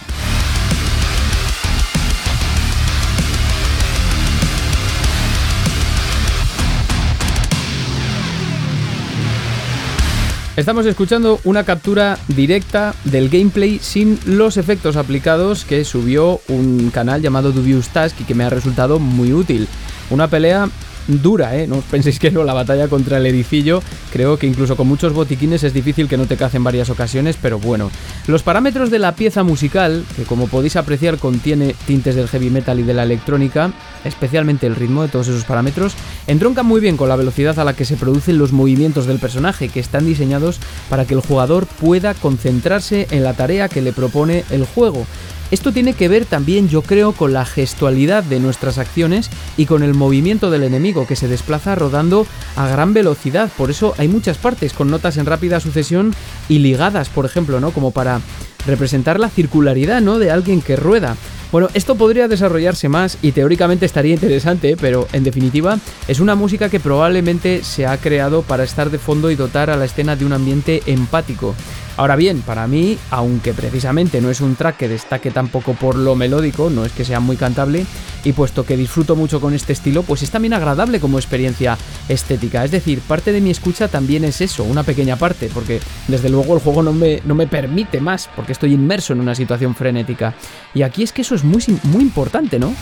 [10.60, 17.22] Estamos escuchando una captura directa del gameplay sin los efectos aplicados que subió un canal
[17.22, 19.66] llamado Dubious Task y que me ha resultado muy útil.
[20.10, 20.68] Una pelea
[21.10, 21.66] dura, ¿eh?
[21.66, 25.12] No os penséis que no, la batalla contra el edicillo, creo que incluso con muchos
[25.12, 27.90] botiquines es difícil que no te cacen varias ocasiones, pero bueno.
[28.26, 32.80] Los parámetros de la pieza musical, que como podéis apreciar contiene tintes del heavy metal
[32.80, 33.72] y de la electrónica,
[34.04, 35.94] especialmente el ritmo de todos esos parámetros,
[36.26, 39.68] entroncan muy bien con la velocidad a la que se producen los movimientos del personaje,
[39.68, 44.44] que están diseñados para que el jugador pueda concentrarse en la tarea que le propone
[44.50, 45.06] el juego.
[45.50, 49.82] Esto tiene que ver también, yo creo, con la gestualidad de nuestras acciones y con
[49.82, 53.50] el movimiento del enemigo que se desplaza rodando a gran velocidad.
[53.56, 56.14] Por eso hay muchas partes con notas en rápida sucesión
[56.48, 57.72] y ligadas, por ejemplo, ¿no?
[57.72, 58.20] Como para
[58.66, 60.18] representar la circularidad, ¿no?
[60.18, 61.16] De alguien que rueda.
[61.50, 66.68] Bueno, esto podría desarrollarse más y teóricamente estaría interesante, pero en definitiva es una música
[66.68, 70.24] que probablemente se ha creado para estar de fondo y dotar a la escena de
[70.24, 71.56] un ambiente empático.
[72.00, 76.16] Ahora bien, para mí, aunque precisamente no es un track que destaque tampoco por lo
[76.16, 77.84] melódico, no es que sea muy cantable,
[78.24, 81.76] y puesto que disfruto mucho con este estilo, pues es también agradable como experiencia
[82.08, 82.64] estética.
[82.64, 86.54] Es decir, parte de mi escucha también es eso, una pequeña parte, porque desde luego
[86.54, 90.32] el juego no me, no me permite más, porque estoy inmerso en una situación frenética.
[90.72, 92.74] Y aquí es que eso es muy, muy importante, ¿no?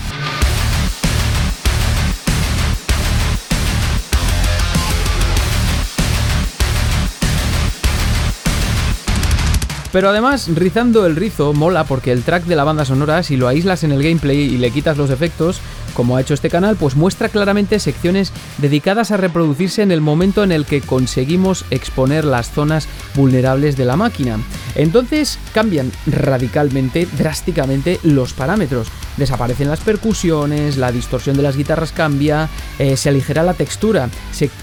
[9.93, 13.49] Pero además, rizando el rizo mola porque el track de la banda sonora, si lo
[13.49, 15.61] aíslas en el gameplay y le quitas los efectos,
[15.95, 20.45] como ha hecho este canal, pues muestra claramente secciones dedicadas a reproducirse en el momento
[20.45, 24.39] en el que conseguimos exponer las zonas vulnerables de la máquina.
[24.75, 28.89] Entonces cambian radicalmente, drásticamente los parámetros.
[29.17, 32.49] Desaparecen las percusiones, la distorsión de las guitarras cambia,
[32.79, 34.09] eh, se aligera la textura,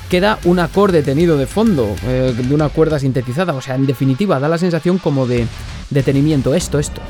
[0.09, 4.39] queda un acorde tenido de fondo eh, de una cuerda sintetizada, o sea, en definitiva
[4.39, 5.47] da la sensación como de
[5.89, 7.01] detenimiento, esto, esto.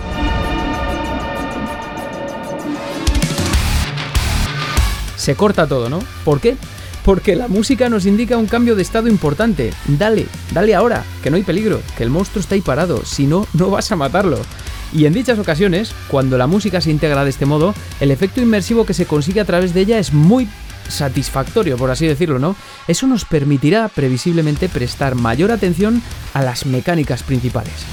[5.17, 5.99] Se corta todo, ¿no?
[6.23, 6.55] ¿Por qué?
[7.03, 9.71] Porque la música nos indica un cambio de estado importante.
[9.88, 13.47] Dale, dale ahora, que no hay peligro, que el monstruo está ahí parado, si no,
[13.53, 14.39] no vas a matarlo.
[14.93, 18.86] Y en dichas ocasiones, cuando la música se integra de este modo, el efecto inmersivo
[18.86, 20.47] que se consigue a través de ella es muy
[20.89, 22.56] satisfactorio, por así decirlo, ¿no?
[22.88, 26.02] Eso nos permitirá previsiblemente prestar mayor atención
[26.34, 27.86] a las mecánicas principales.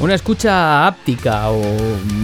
[0.00, 1.60] Una escucha áptica o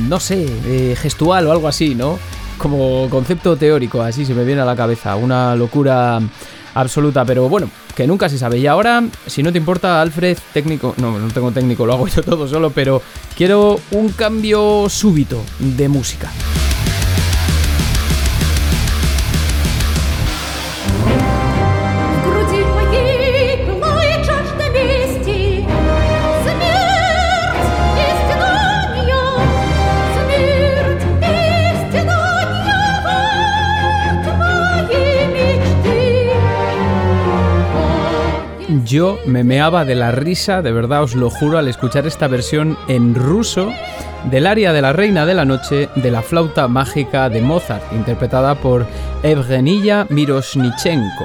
[0.09, 2.20] no sé, eh, gestual o algo así, ¿no?
[2.64, 5.16] Como concepto teórico, así se me viene a la cabeza.
[5.16, 6.18] Una locura
[6.72, 8.57] absoluta, pero bueno, que nunca se sabe.
[8.57, 12.22] Y ahora, si no te importa, Alfred, técnico, no, no tengo técnico, lo hago yo
[12.22, 13.03] todo solo, pero
[13.37, 16.31] quiero un cambio súbito de música.
[38.94, 42.78] Yo me meaba de la risa, de verdad os lo juro, al escuchar esta versión
[42.87, 43.72] en ruso
[44.30, 48.54] del aria de la Reina de la Noche de la flauta mágica de Mozart, interpretada
[48.54, 48.87] por
[49.24, 51.24] Evgenia Miroshnichenko.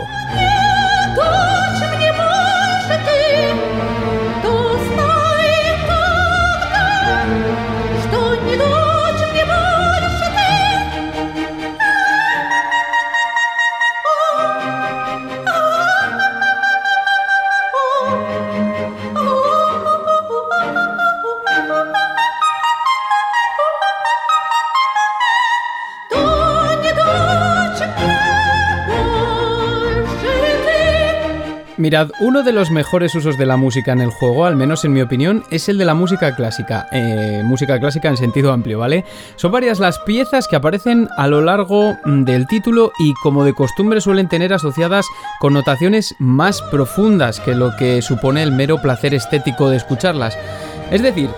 [31.89, 34.93] Mirad, uno de los mejores usos de la música en el juego, al menos en
[34.93, 36.88] mi opinión, es el de la música clásica.
[36.91, 39.06] Eh, música clásica en sentido amplio, ¿vale?
[39.38, 43.56] Son varias las piezas que aparecen a lo largo mm, del título y como de
[43.56, 45.08] costumbre suelen tener asociadas
[45.39, 50.38] connotaciones más profundas que lo que supone el mero placer estético de escucharlas.
[50.91, 51.32] Es decir,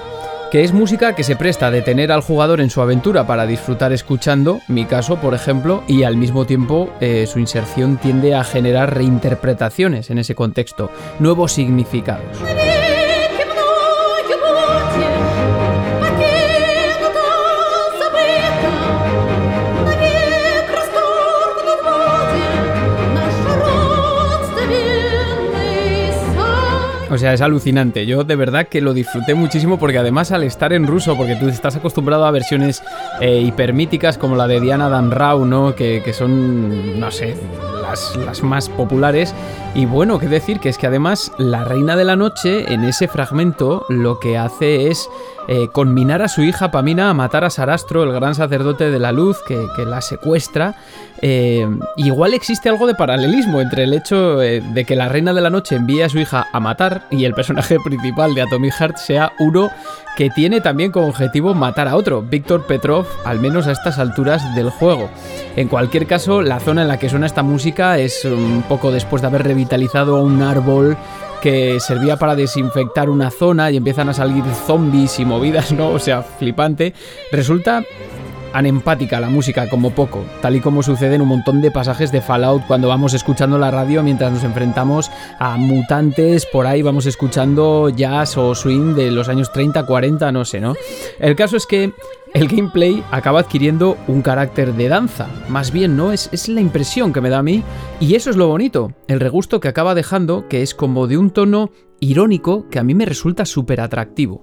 [0.52, 3.94] que es música que se presta a detener al jugador en su aventura para disfrutar
[3.94, 8.94] escuchando, mi caso por ejemplo, y al mismo tiempo eh, su inserción tiende a generar
[8.94, 12.38] reinterpretaciones en ese contexto, nuevos significados.
[27.12, 28.06] O sea, es alucinante.
[28.06, 31.50] Yo de verdad que lo disfruté muchísimo porque además al estar en ruso, porque tú
[31.50, 32.82] estás acostumbrado a versiones
[33.20, 35.76] eh, hipermíticas como la de Diana Dan Rao, ¿no?
[35.76, 37.36] Que, son, no sé,
[37.82, 39.36] las, las, más populares.
[39.76, 43.10] Y bueno, qué decir, que es que además la Reina de la Noche en ese
[43.10, 45.10] fragmento lo que hace es
[45.54, 49.12] eh, conminar a su hija Pamina a matar a Sarastro, el gran sacerdote de la
[49.12, 50.76] luz que, la secuestra.
[51.22, 55.42] Eh, igual existe algo de paralelismo entre el hecho eh, de que la reina de
[55.42, 58.96] la noche envíe a su hija a matar y el personaje principal de Atomic Heart
[58.96, 59.70] sea uno
[60.16, 64.56] que tiene también como objetivo matar a otro, Víctor Petrov, al menos a estas alturas
[64.56, 65.10] del juego.
[65.58, 69.22] En cualquier caso, la zona en la que suena esta música es un poco después
[69.22, 70.96] de haber revitalizado un árbol
[71.42, 75.90] que servía para desinfectar una zona y empiezan a salir zombies y movidas, ¿no?
[75.90, 76.94] O sea, flipante.
[77.32, 77.84] Resulta
[78.54, 82.22] anempática la música como poco, tal y como sucede en un montón de pasajes de
[82.22, 87.90] Fallout cuando vamos escuchando la radio mientras nos enfrentamos a mutantes, por ahí vamos escuchando
[87.90, 90.76] jazz o swing de los años 30, 40, no sé, ¿no?
[91.20, 91.94] El caso es que
[92.34, 96.12] el gameplay acaba adquiriendo un carácter de danza, más bien, ¿no?
[96.12, 97.64] Es, es la impresión que me da a mí
[98.00, 101.32] y eso es lo bonito, el regusto que acaba dejando, que es como de un
[101.32, 104.42] tono irónico que a mí me resulta súper atractivo.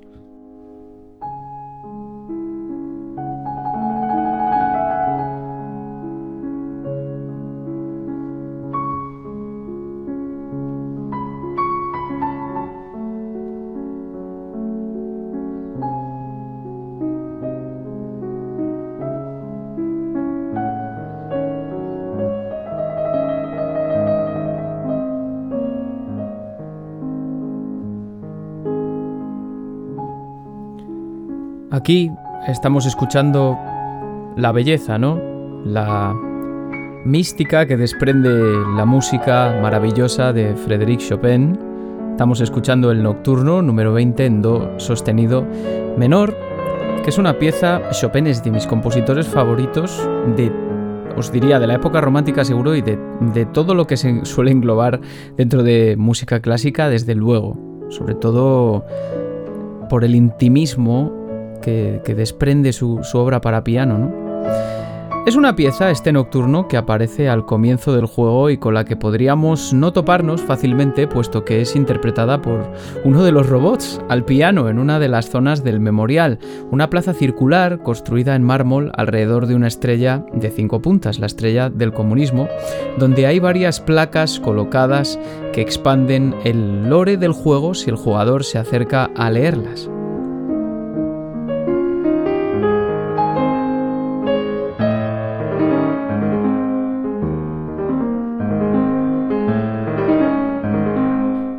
[31.89, 32.13] Aquí
[32.47, 33.59] estamos escuchando
[34.37, 35.19] la belleza, ¿no?
[35.65, 36.15] La
[37.07, 38.31] mística que desprende
[38.77, 41.59] la música maravillosa de Frédéric Chopin.
[42.11, 45.47] Estamos escuchando el Nocturno número 20 en Do sostenido
[45.97, 46.37] menor,
[47.03, 50.53] que es una pieza, Chopin es de mis compositores favoritos de,
[51.17, 52.99] os diría, de la época romántica seguro y de,
[53.33, 55.01] de todo lo que se suele englobar
[55.39, 57.57] dentro de música clásica, desde luego.
[57.89, 58.85] Sobre todo
[59.89, 61.18] por el intimismo
[61.61, 63.99] que, desprende su, su, obra para piano.
[63.99, 64.29] ¿no?
[65.29, 68.97] Es una pieza, este nocturno, que aparece al comienzo del juego y con la que
[68.97, 72.73] podríamos no toparnos fácilmente, puesto que es interpretada por
[73.05, 76.39] uno de los robots al piano en una de las zonas del memorial,
[76.71, 81.69] una plaza circular construida en mármol alrededor de una estrella de cinco puntas, la estrella
[81.69, 82.49] del comunismo,
[82.97, 85.19] donde hay varias placas colocadas
[85.53, 89.91] que expanden el lore del juego si el jugador se acerca a leerlas.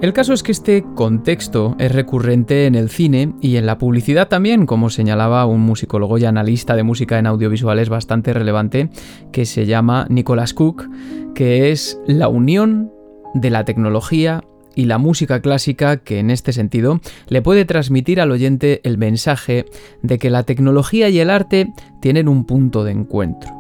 [0.02, 4.30] El caso es que este contexto es recurrente en el cine y en la publicidad
[4.30, 8.90] también, como señalaba un musicólogo y analista de música en audiovisuales bastante relevante
[9.34, 10.88] que se llama Nicholas Cook,
[11.36, 12.94] que es la unión
[13.34, 18.32] de la tecnología y la música clásica que en este sentido le puede transmitir al
[18.32, 19.66] oyente el mensaje
[20.02, 23.59] de que la tecnología y el arte tienen un punto de encuentro.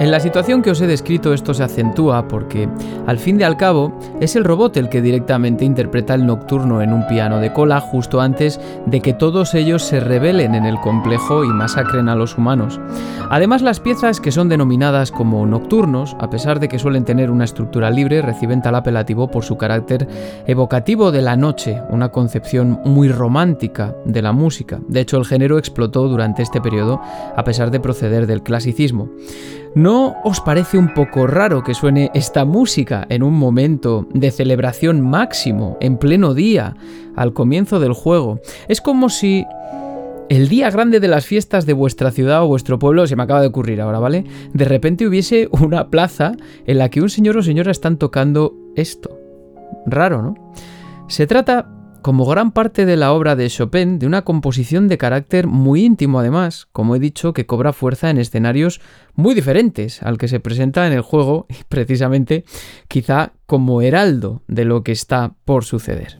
[0.00, 2.70] En la situación que os he descrito esto se acentúa porque,
[3.06, 6.94] al fin y al cabo, es el robot el que directamente interpreta el nocturno en
[6.94, 11.44] un piano de cola justo antes de que todos ellos se rebelen en el complejo
[11.44, 12.80] y masacren a los humanos.
[13.28, 17.44] Además, las piezas que son denominadas como nocturnos, a pesar de que suelen tener una
[17.44, 20.08] estructura libre, reciben tal apelativo por su carácter
[20.46, 24.80] evocativo de la noche, una concepción muy romántica de la música.
[24.88, 27.02] De hecho, el género explotó durante este periodo
[27.36, 29.10] a pesar de proceder del clasicismo.
[29.74, 35.00] ¿No os parece un poco raro que suene esta música en un momento de celebración
[35.00, 36.74] máximo, en pleno día,
[37.14, 38.40] al comienzo del juego?
[38.66, 39.46] Es como si
[40.28, 43.40] el día grande de las fiestas de vuestra ciudad o vuestro pueblo, se me acaba
[43.40, 44.24] de ocurrir ahora, ¿vale?
[44.52, 46.32] De repente hubiese una plaza
[46.66, 49.16] en la que un señor o señora están tocando esto.
[49.86, 50.52] Raro, ¿no?
[51.06, 55.46] Se trata como gran parte de la obra de Chopin, de una composición de carácter
[55.46, 58.80] muy íntimo además, como he dicho, que cobra fuerza en escenarios
[59.14, 62.44] muy diferentes al que se presenta en el juego precisamente
[62.88, 66.18] quizá como heraldo de lo que está por suceder.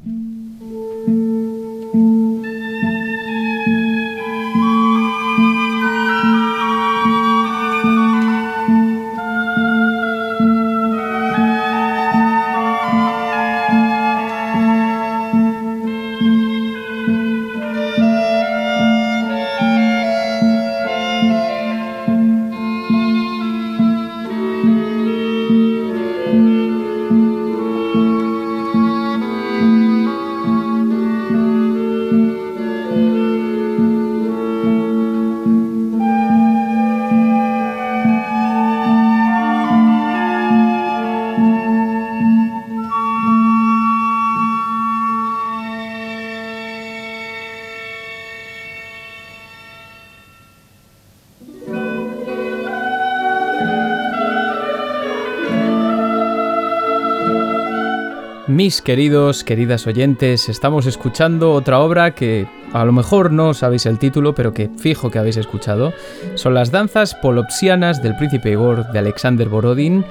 [58.79, 64.33] Queridos, queridas oyentes, estamos escuchando otra obra que a lo mejor no sabéis el título,
[64.37, 65.93] pero que fijo que habéis escuchado.
[66.37, 70.05] Son las danzas polopsianas del príncipe Igor de Alexander Borodin,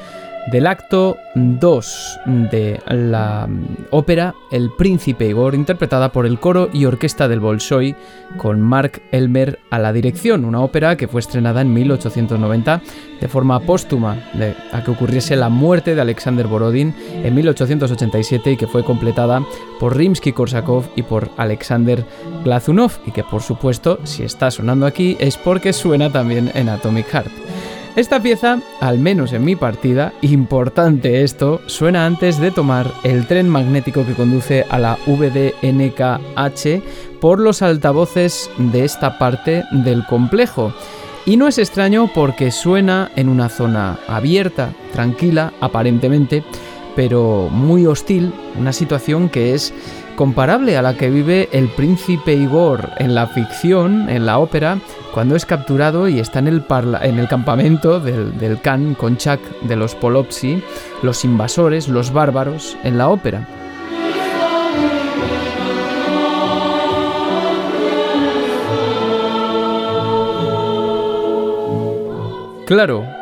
[0.52, 2.20] del acto 2
[2.52, 3.47] de la
[3.91, 7.95] ópera El Príncipe Igor, interpretada por el coro y orquesta del Bolshoi,
[8.38, 12.82] con Mark Elmer a la dirección, una ópera que fue estrenada en 1890
[13.20, 14.18] de forma póstuma
[14.72, 16.93] a que ocurriese la muerte de Alexander Borodin
[17.24, 19.43] en 1887 y que fue completada
[19.80, 22.06] por Rimsky-Korsakov y por Alexander
[22.43, 27.08] Glazunov y que por supuesto si está sonando aquí es porque suena también en Atomic
[27.08, 27.49] Heart.
[27.96, 33.50] Esta pieza, al menos en mi partida, importante esto, suena antes de tomar el tren
[33.50, 36.84] magnético que conduce a la VDNKH
[37.20, 40.74] por los altavoces de esta parte del complejo.
[41.26, 46.44] Y no es extraño porque suena en una zona abierta, tranquila, aparentemente,
[46.96, 49.74] pero muy hostil, una situación que es
[50.20, 54.78] comparable a la que vive el príncipe Igor en la ficción, en la ópera,
[55.14, 56.66] cuando es capturado y está en el,
[57.04, 60.62] en el campamento del, Khan Konchak de los Polopsi,
[61.04, 63.48] los invasores, los bárbaros, en la ópera.
[72.66, 73.19] Claro,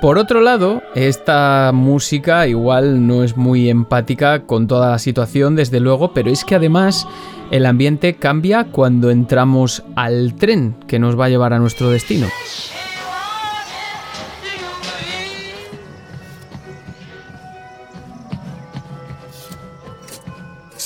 [0.00, 5.80] por otro lado, esta música igual no es muy empática con toda la situación, desde
[5.80, 7.06] luego, pero es que además
[7.50, 12.28] el ambiente cambia cuando entramos al tren que nos va a llevar a nuestro destino.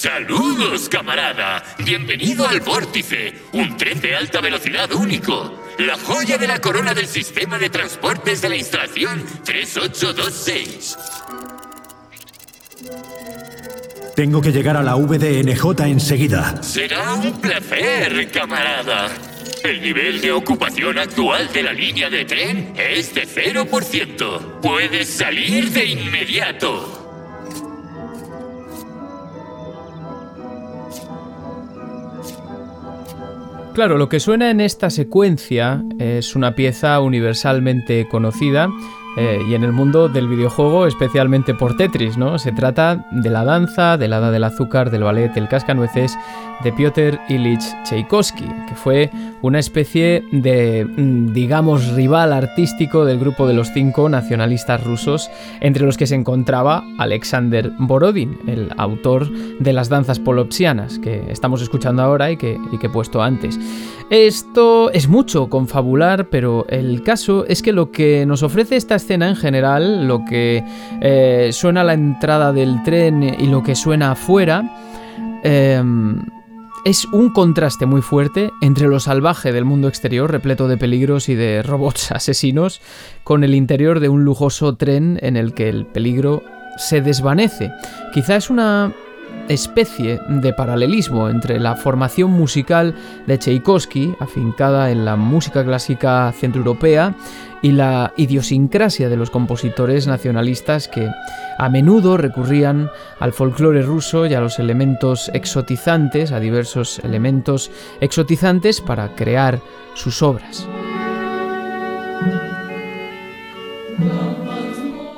[0.03, 1.63] Saludos, camarada.
[1.79, 7.07] Bienvenido al Vórtice, un tren de alta velocidad único la joya de la corona del
[7.07, 10.99] sistema de transportes de la instalación 3826.
[14.17, 16.61] Tengo que llegar a la VDNJ enseguida.
[16.65, 19.09] Será un placer, camarada.
[19.63, 24.61] El nivel de ocupación actual de la línea de tren es de 0%.
[24.61, 27.02] Puedes salir de inmediato.
[33.75, 38.69] Claro, lo que suena en esta secuencia es una pieza universalmente conocida
[39.17, 42.39] eh, y en el mundo del videojuego, especialmente por Tetris, ¿no?
[42.39, 46.17] Se trata de la danza, del hada del azúcar, del ballet, el cascanueces
[46.65, 49.11] de Piotr Ilich Tchaikovsky, que fue
[49.43, 55.85] una especie de, mm, digamos, rival artístico del grupo de los cinco nacionalistas rusos, entre
[55.85, 62.03] los que se encontraba Alexander Borodin, el autor de las danzas polopsianas, que estamos escuchando
[62.03, 63.59] ahora y que, y que he puesto antes.
[64.13, 69.27] Esto es mucho confabular, pero el caso es que lo que nos ofrece esta escena
[69.27, 70.63] en general, lo que
[71.01, 74.71] eh, suena a la entrada del tren y lo que suena afuera,
[75.43, 76.27] em,
[76.85, 81.35] es un contraste muy fuerte entre lo salvaje del mundo exterior, repleto de peligros y
[81.35, 82.83] de robots asesinos,
[83.25, 86.43] con el interior de un lujoso tren en el que el peligro
[86.77, 87.71] se desvanece.
[88.13, 88.93] Quizá es una
[89.49, 92.95] especie de paralelismo entre la formación musical
[93.27, 97.15] de Tchaikovsky, afincada en la música clásica centroeuropea,
[97.63, 101.09] y la idiosincrasia de los compositores nacionalistas que
[101.59, 102.91] a menudo recurrían
[103.21, 107.71] al folclore ruso y a los elementos exotizantes, a diversos elementos
[108.01, 109.61] exotizantes para crear
[109.95, 110.67] sus obras.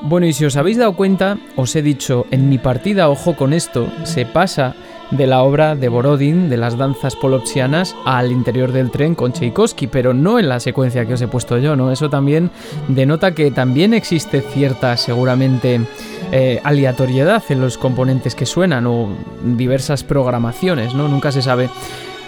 [0.06, 3.54] Bueno, y si os habéis dado cuenta, os he dicho, en mi partida, ojo con
[3.54, 4.74] esto, se pasa
[5.10, 9.86] de la obra de Borodin, de las danzas polopsianas, al interior del tren con Tchaikovsky,
[9.86, 11.90] pero no en la secuencia que os he puesto yo, ¿no?
[11.90, 12.50] Eso también
[12.88, 15.80] denota que también existe cierta, seguramente,
[16.32, 19.08] eh, aleatoriedad en los componentes que suenan o
[19.42, 21.08] diversas programaciones, ¿no?
[21.08, 21.70] Nunca se sabe.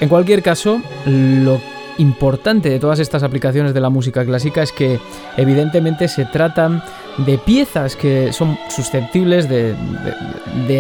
[0.01, 1.61] En cualquier caso, lo
[1.99, 4.99] importante de todas estas aplicaciones de la música clásica es que
[5.37, 6.83] evidentemente se tratan
[7.19, 9.75] de piezas que son susceptibles de,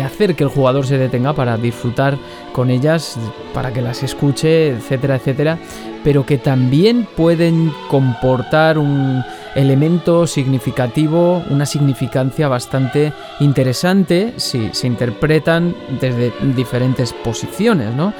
[0.02, 2.18] hacer que el jugador se detenga para disfrutar
[2.52, 3.18] con ellas,
[3.54, 5.58] para que las escuche, etcétera, etcétera,
[6.04, 9.24] pero que también pueden comportar un
[9.54, 18.12] elemento significativo, una significancia bastante interesante si se interpretan desde diferentes posiciones, ¿no?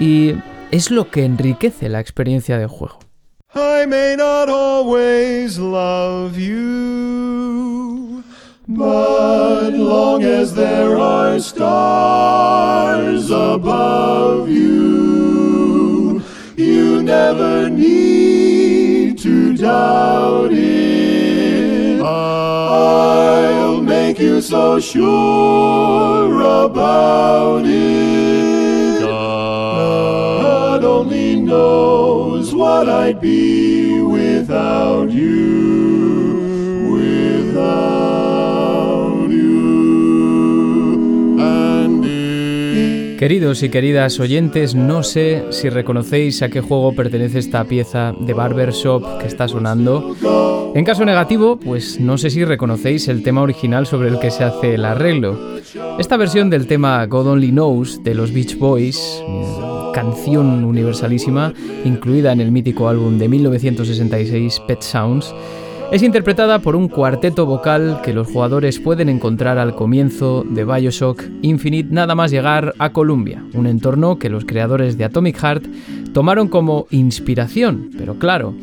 [0.00, 0.34] Y
[0.70, 3.07] es lo que enriquece la experiencia de juego.
[3.58, 8.22] I may not always love you,
[8.68, 16.22] but long as there are stars above you,
[16.56, 22.00] you never need to doubt it.
[22.00, 29.00] I'll make you so sure about it.
[29.00, 33.47] God only knows what I'd be
[43.18, 48.32] Queridos y queridas oyentes, no sé si reconocéis a qué juego pertenece esta pieza de
[48.32, 50.16] Barbershop que está sonando.
[50.74, 54.44] En caso negativo, pues no sé si reconocéis el tema original sobre el que se
[54.44, 55.58] hace el arreglo.
[55.98, 59.22] Esta versión del tema God Only Knows de los Beach Boys,
[59.92, 61.52] canción universalísima,
[61.84, 65.34] incluida en el mítico álbum de 1966 Pet Sounds,
[65.90, 71.24] es interpretada por un cuarteto vocal que los jugadores pueden encontrar al comienzo de Bioshock
[71.40, 75.64] Infinite nada más llegar a Columbia, un entorno que los creadores de Atomic Heart
[76.12, 78.54] tomaron como inspiración, pero claro,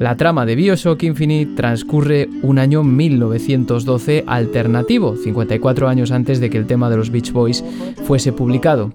[0.00, 6.58] la trama de Bioshock Infinite transcurre un año 1912 alternativo, 54 años antes de que
[6.58, 7.64] el tema de los Beach Boys
[8.04, 8.92] fuese publicado.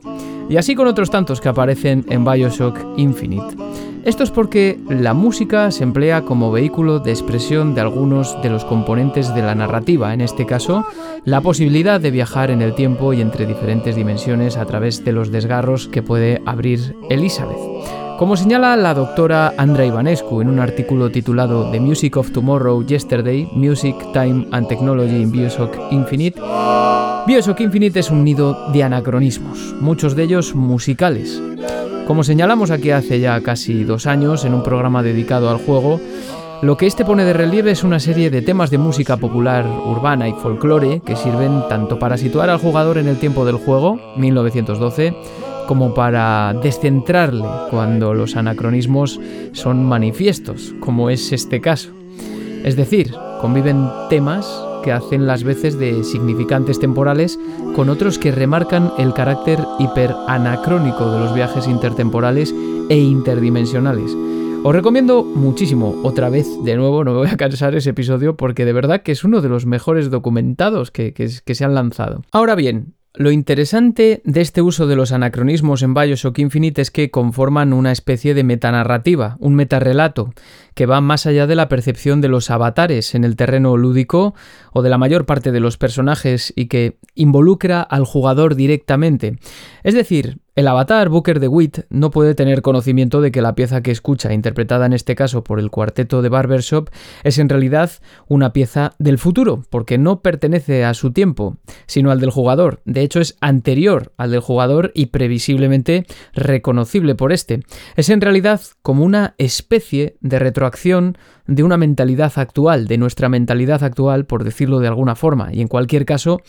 [0.49, 3.55] Y así con otros tantos que aparecen en Bioshock Infinite.
[4.03, 8.65] Esto es porque la música se emplea como vehículo de expresión de algunos de los
[8.65, 10.85] componentes de la narrativa, en este caso,
[11.25, 15.31] la posibilidad de viajar en el tiempo y entre diferentes dimensiones a través de los
[15.31, 17.59] desgarros que puede abrir Elizabeth.
[18.17, 23.47] Como señala la doctora Andra Ivanescu en un artículo titulado The Music of Tomorrow Yesterday,
[23.53, 26.39] Music, Time and Technology in Bioshock Infinite,
[27.27, 31.41] Bioshock Infinite es un nido de anacronismos, muchos de ellos musicales.
[32.07, 35.99] Como señalamos aquí hace ya casi dos años en un programa dedicado al juego,
[36.61, 40.27] lo que este pone de relieve es una serie de temas de música popular, urbana
[40.27, 45.13] y folclore que sirven tanto para situar al jugador en el tiempo del juego, 1912,
[45.67, 49.19] como para descentrarle cuando los anacronismos
[49.51, 51.91] son manifiestos, como es este caso.
[52.63, 57.39] Es decir, conviven temas que hacen las veces de significantes temporales
[57.75, 62.53] con otros que remarcan el carácter hiperanacrónico de los viajes intertemporales
[62.89, 64.15] e interdimensionales.
[64.61, 68.65] Os recomiendo muchísimo, otra vez, de nuevo, no me voy a cansar ese episodio porque
[68.65, 71.13] de verdad que es uno de los mejores documentados que,
[71.45, 72.23] se han lanzado.
[72.33, 77.09] Ahora bien, lo interesante de este uso de los anacronismos en Bioshock Infinite es que
[77.09, 80.33] conforman una especie de metanarrativa, un metarrelato,
[80.79, 84.33] que va más allá de la percepción de los avatares en el terreno lúdico
[84.71, 89.39] o de la mayor parte de los personajes y que involucra al jugador directamente.
[89.83, 93.81] Es decir, el avatar Booker de Witt no puede tener conocimiento de que la pieza
[93.81, 96.89] que escucha, interpretada en este caso por el cuarteto de Barbershop,
[97.23, 97.91] es en realidad
[98.27, 101.55] una pieza del futuro, porque no pertenece a su tiempo,
[101.85, 102.81] sino al del jugador.
[102.83, 107.61] De hecho, es anterior al del jugador y previsiblemente reconocible por este.
[107.95, 110.39] Es en realidad como una especie de
[111.47, 115.67] de una mentalidad actual, de nuestra mentalidad actual, por decirlo de alguna forma, y en
[115.67, 116.41] cualquier caso,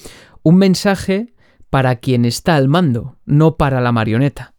[0.42, 1.34] un mensaje
[1.70, 4.49] para quien está al mando, no para la marioneta.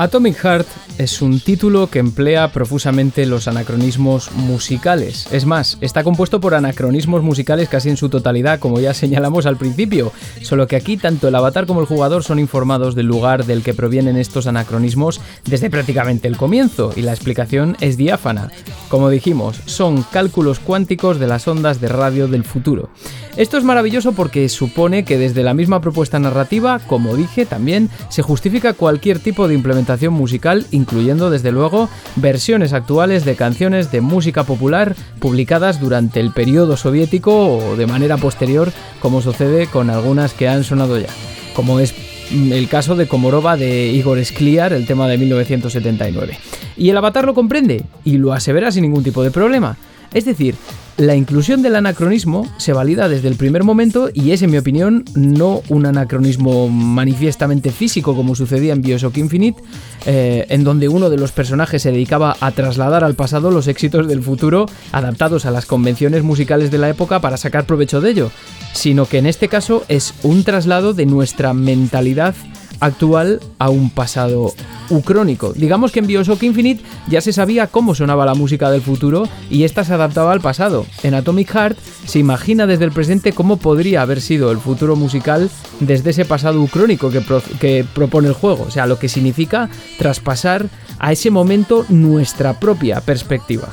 [0.00, 5.28] Atomic Heart es un título que emplea profusamente los anacronismos musicales.
[5.30, 9.58] Es más, está compuesto por anacronismos musicales casi en su totalidad, como ya señalamos al
[9.58, 13.62] principio, solo que aquí tanto el avatar como el jugador son informados del lugar del
[13.62, 18.50] que provienen estos anacronismos desde prácticamente el comienzo, y la explicación es diáfana.
[18.88, 22.88] Como dijimos, son cálculos cuánticos de las ondas de radio del futuro.
[23.36, 28.22] Esto es maravilloso porque supone que desde la misma propuesta narrativa, como dije, también se
[28.22, 34.44] justifica cualquier tipo de implementación musical, incluyendo desde luego versiones actuales de canciones de música
[34.44, 40.48] popular publicadas durante el periodo soviético o de manera posterior, como sucede con algunas que
[40.48, 41.08] han sonado ya,
[41.54, 41.94] como es
[42.30, 46.38] el caso de Komorova de Igor Skliar, el tema de 1979.
[46.76, 49.76] Y el avatar lo comprende y lo asevera sin ningún tipo de problema.
[50.14, 50.54] Es decir,
[51.00, 55.06] la inclusión del anacronismo se valida desde el primer momento y es, en mi opinión,
[55.14, 59.62] no un anacronismo manifiestamente físico como sucedía en Bioshock Infinite,
[60.04, 64.08] eh, en donde uno de los personajes se dedicaba a trasladar al pasado los éxitos
[64.08, 68.30] del futuro adaptados a las convenciones musicales de la época para sacar provecho de ello,
[68.74, 72.34] sino que en este caso es un traslado de nuestra mentalidad
[72.80, 74.52] actual a un pasado
[74.88, 75.52] ucrónico.
[75.52, 79.64] Digamos que en Bioshock Infinite ya se sabía cómo sonaba la música del futuro y
[79.64, 80.86] esta se adaptaba al pasado.
[81.02, 85.50] En Atomic Heart se imagina desde el presente cómo podría haber sido el futuro musical
[85.78, 87.22] desde ese pasado ucrónico que,
[87.60, 90.66] que propone el juego, o sea, lo que significa traspasar
[90.98, 93.68] a ese momento nuestra propia perspectiva.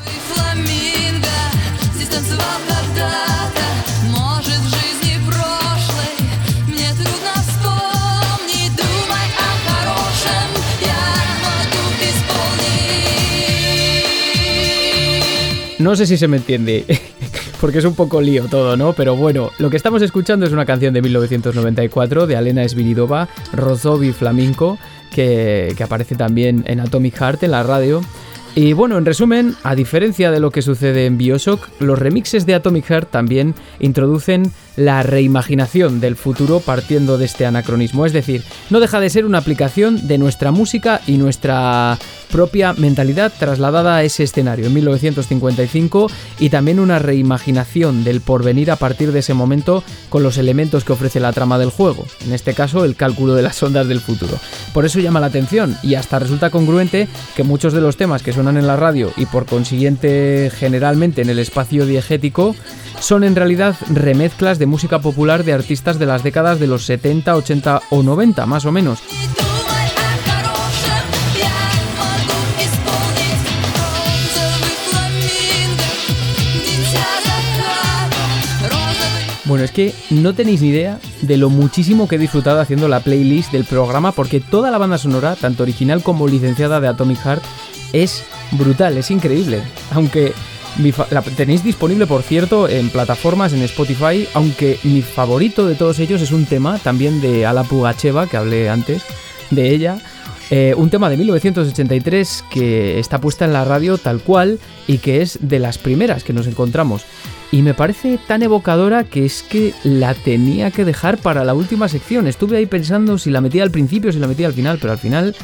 [15.80, 16.86] No sé si se me entiende,
[17.62, 18.94] porque es un poco lío todo, ¿no?
[18.94, 24.12] Pero bueno, lo que estamos escuchando es una canción de 1994 de Alena Svinidova, Rozovi
[24.12, 24.80] Flamenco,
[25.14, 28.02] que, que aparece también en Atomic Heart en la radio.
[28.56, 32.56] Y bueno, en resumen, a diferencia de lo que sucede en Bioshock, los remixes de
[32.56, 38.06] Atomic Heart también introducen la reimaginación del futuro partiendo de este anacronismo.
[38.06, 41.98] Es decir, no deja de ser una aplicación de nuestra música y nuestra
[42.32, 46.10] propia mentalidad trasladada a ese escenario en 1955
[46.40, 50.94] y también una reimaginación del porvenir a partir de ese momento con los elementos que
[50.94, 54.38] ofrece la trama del juego, en este caso el cálculo de las ondas del futuro.
[54.74, 58.34] Por eso llama la atención y hasta resulta congruente que muchos de los temas que
[58.34, 62.56] suenan en la radio y por consiguiente generalmente en el espacio diegético
[63.00, 67.36] son en realidad remezclas de música popular de artistas de las décadas de los 70,
[67.36, 69.00] 80 o 90, más o menos.
[79.48, 83.00] Bueno, es que no tenéis ni idea de lo muchísimo que he disfrutado haciendo la
[83.00, 87.44] playlist del programa porque toda la banda sonora, tanto original como licenciada de Atomic Heart,
[87.94, 89.62] es brutal, es increíble.
[89.92, 90.34] Aunque
[91.12, 96.22] la tenéis disponible, por cierto, en plataformas, en Spotify, aunque mi favorito de todos ellos
[96.22, 99.04] es un tema también de Ala Pugacheva, que hablé antes
[99.50, 100.00] de ella.
[100.50, 105.22] Eh, un tema de 1983 que está puesta en la radio tal cual y que
[105.22, 107.04] es de las primeras que nos encontramos.
[107.52, 111.88] Y me parece tan evocadora que es que la tenía que dejar para la última
[111.88, 112.28] sección.
[112.28, 114.92] Estuve ahí pensando si la metía al principio o si la metía al final, pero
[114.94, 115.36] al final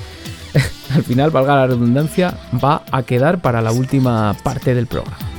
[0.93, 5.32] al final, valga la redundancia, va a quedar para la última parte del programa.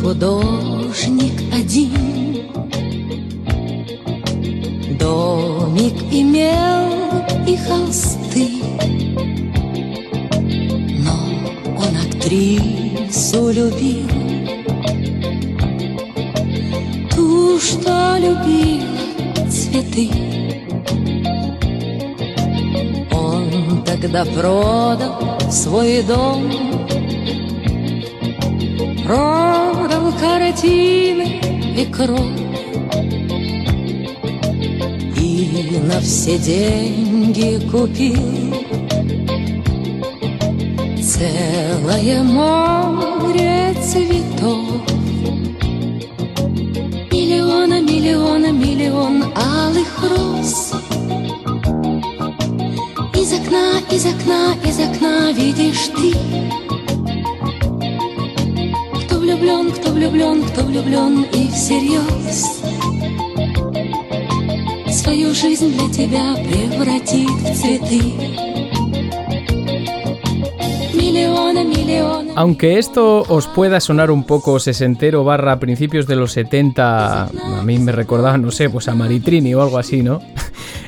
[0.00, 2.44] Художник один.
[4.98, 8.48] Домик имел и холсты.
[10.98, 11.16] Но
[11.78, 14.08] он актрису любил.
[17.14, 20.10] Ту, что любила цветы.
[23.12, 26.50] Он тогда продал свой дом
[29.04, 31.38] Продал картины
[31.76, 32.40] и кровь.
[35.20, 38.54] И на все деньги купил
[41.02, 44.80] Целое море цветов.
[47.12, 50.72] Миллиона, миллиона, миллион алых роз.
[53.14, 56.63] Из окна, из окна, из окна видишь ты
[59.43, 62.61] влюблен, кто влюблен, кто влюблен и всерьез
[64.91, 68.39] Свою жизнь для тебя prevratit в цветы
[72.35, 77.79] Aunque esto os pueda sonar un poco sesentero barra principios de los 70, a mí
[77.79, 80.21] me recordaba, no sé, pues a Maritrini o algo así, ¿no?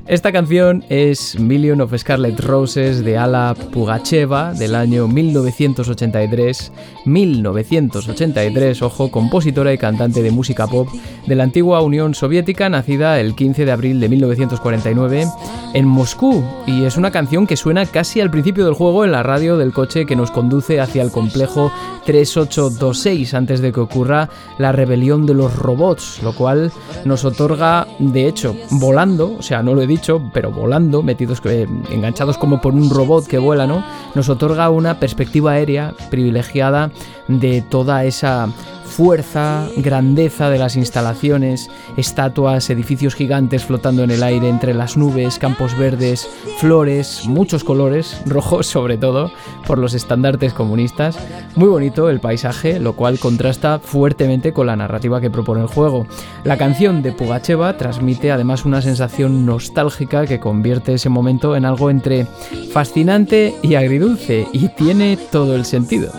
[0.08, 6.72] Esta canción es Million of Scarlet Roses de Ala Pugacheva del año 1983.
[7.04, 10.88] 1983, ojo, compositora y cantante de música pop
[11.26, 15.26] de la antigua Unión Soviética, nacida el 15 de abril de 1949
[15.74, 16.44] en Moscú.
[16.68, 19.72] Y es una canción que suena casi al principio del juego en la radio del
[19.72, 21.72] coche que nos conduce hacia el complejo
[22.04, 24.28] 3826 antes de que ocurra
[24.58, 26.70] la rebelión de los robots, lo cual
[27.04, 29.95] nos otorga, de hecho, volando, o sea, no lo he dicho,
[30.32, 33.84] pero volando, metidos, eh, enganchados como por un robot que vuela, ¿no?
[34.14, 36.90] Nos otorga una perspectiva aérea privilegiada
[37.28, 38.48] de toda esa
[38.96, 41.68] fuerza, grandeza de las instalaciones,
[41.98, 46.26] estatuas, edificios gigantes flotando en el aire entre las nubes, campos verdes,
[46.56, 49.30] flores, muchos colores, rojos sobre todo,
[49.66, 51.18] por los estandartes comunistas.
[51.56, 56.06] Muy bonito el paisaje, lo cual contrasta fuertemente con la narrativa que propone el juego.
[56.44, 61.90] La canción de Pugacheva transmite además una sensación nostálgica que convierte ese momento en algo
[61.90, 62.24] entre
[62.72, 66.12] fascinante y agridulce, y tiene todo el sentido.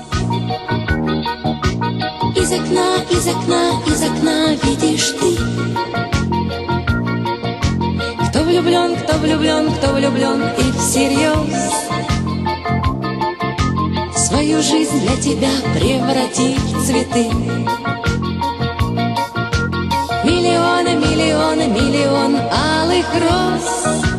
[2.37, 5.35] Из окна, из окна, из окна видишь ты.
[8.29, 11.73] Кто влюблен, кто влюблен, кто влюблен и всерьез.
[14.15, 17.27] Свою жизнь для тебя превратить в цветы.
[20.23, 24.16] Миллионы, миллионы, миллион алых роз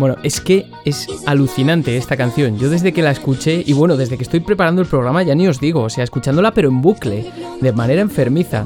[0.00, 2.58] Bueno, es que es alucinante esta canción.
[2.58, 5.46] Yo desde que la escuché, y bueno, desde que estoy preparando el programa ya ni
[5.46, 7.30] os digo, o sea, escuchándola pero en bucle,
[7.60, 8.64] de manera enfermiza.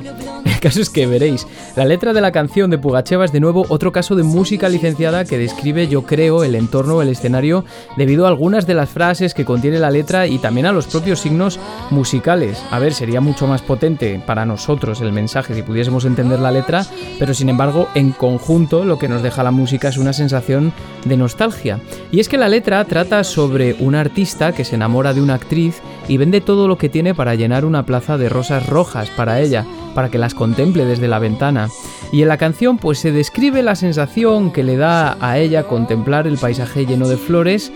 [0.65, 1.47] Caso es que veréis,
[1.77, 5.27] la letra de la canción de Pugacheva es de nuevo otro caso de música licenciada
[5.27, 7.67] que describe, yo creo, el entorno, el escenario,
[7.99, 11.21] debido a algunas de las frases que contiene la letra y también a los propios
[11.21, 11.61] signos
[11.91, 12.65] musicales.
[12.71, 16.87] A ver, sería mucho más potente para nosotros el mensaje si pudiésemos entender la letra,
[17.19, 20.73] pero sin embargo, en conjunto, lo que nos deja la música es una sensación
[21.05, 21.79] de nostalgia.
[22.11, 25.83] Y es que la letra trata sobre un artista que se enamora de una actriz
[26.09, 29.67] y vende todo lo que tiene para llenar una plaza de rosas rojas para ella,
[29.95, 31.69] para que las contemple desde la ventana.
[32.13, 36.29] Y en la canción pues se describe la sensación que le da a ella contemplar
[36.29, 37.73] el paisaje lleno de flores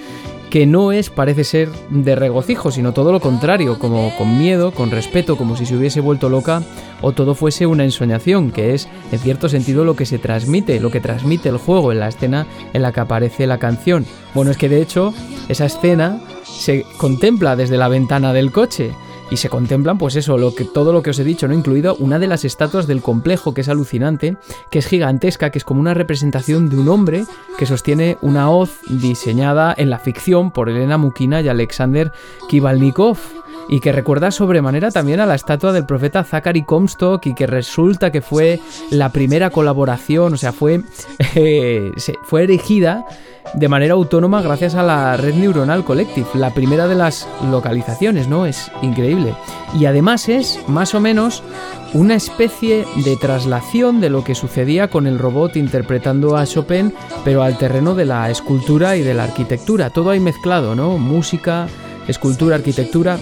[0.49, 4.91] que no es, parece ser, de regocijo, sino todo lo contrario, como con miedo, con
[4.91, 6.63] respeto, como si se hubiese vuelto loca,
[7.03, 10.91] o todo fuese una ensoñación, que es, en cierto sentido, lo que se transmite, lo
[10.91, 14.07] que transmite el juego en la escena en la que aparece la canción.
[14.33, 15.13] Bueno, es que de hecho,
[15.51, 18.93] esa escena se contempla desde la ventana del coche
[19.31, 21.55] y se contemplan pues eso, lo que, todo lo que os he dicho, ¿no?
[21.55, 24.37] Incluido una de las estatuas del complejo que es alucinante,
[24.71, 27.25] que es gigantesca, que es como una representación de un hombre
[27.59, 32.13] que sostiene una hoz diseñada en la ficción por Elena Mukina y Alexander
[32.49, 33.19] Kivalnikov
[33.69, 38.11] y que recuerda sobremanera también a la estatua del profeta Zachary Comstock y que resulta
[38.11, 38.61] que fue
[38.91, 40.83] la primera colaboración, o sea, fue,
[41.35, 41.93] eh,
[42.25, 43.05] fue erigida
[43.55, 48.47] de manera autónoma gracias a la red neuronal collective, la primera de las localizaciones, ¿no?
[48.47, 49.35] Es increíble.
[49.79, 51.43] Y además es, más o menos,
[51.95, 56.93] una especie de traslación de lo que sucedía con el robot interpretando a Chopin,
[57.25, 59.91] pero al terreno de la escultura y de la arquitectura.
[59.91, 60.99] Todo ahí mezclado, ¿no?
[60.99, 61.69] Música,
[62.09, 63.19] escultura, arquitectura,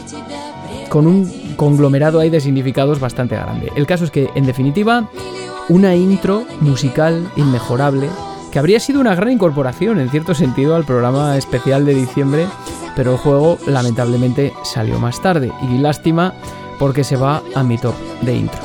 [0.88, 3.72] con un conglomerado ahí de significados bastante grande.
[3.76, 5.10] El caso es que, en definitiva,
[5.68, 8.08] una intro musical inmejorable
[8.50, 12.46] que habría sido una gran incorporación en cierto sentido al programa especial de diciembre,
[12.94, 16.32] pero el juego lamentablemente salió más tarde y lástima
[16.78, 18.64] porque se va a mi top de intros.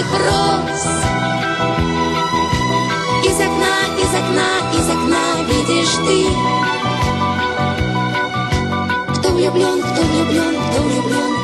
[0.00, 0.84] белых роз.
[3.24, 6.18] Из окна, из окна, из окна видишь ты,
[9.18, 11.39] кто влюблен, кто влюблен, кто влюблен.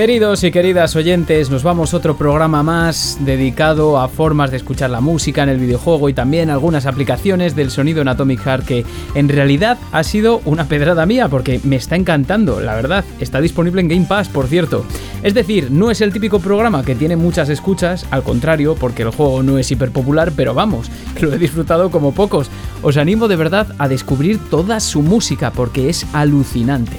[0.00, 4.88] Queridos y queridas oyentes, nos vamos a otro programa más dedicado a formas de escuchar
[4.88, 8.86] la música en el videojuego y también algunas aplicaciones del sonido en Atomic Heart que
[9.14, 13.04] en realidad ha sido una pedrada mía porque me está encantando, la verdad.
[13.18, 14.86] Está disponible en Game Pass, por cierto.
[15.22, 19.10] Es decir, no es el típico programa que tiene muchas escuchas, al contrario, porque el
[19.10, 20.90] juego no es hiper popular, pero vamos,
[21.20, 22.50] lo he disfrutado como pocos.
[22.80, 26.96] Os animo de verdad a descubrir toda su música porque es alucinante.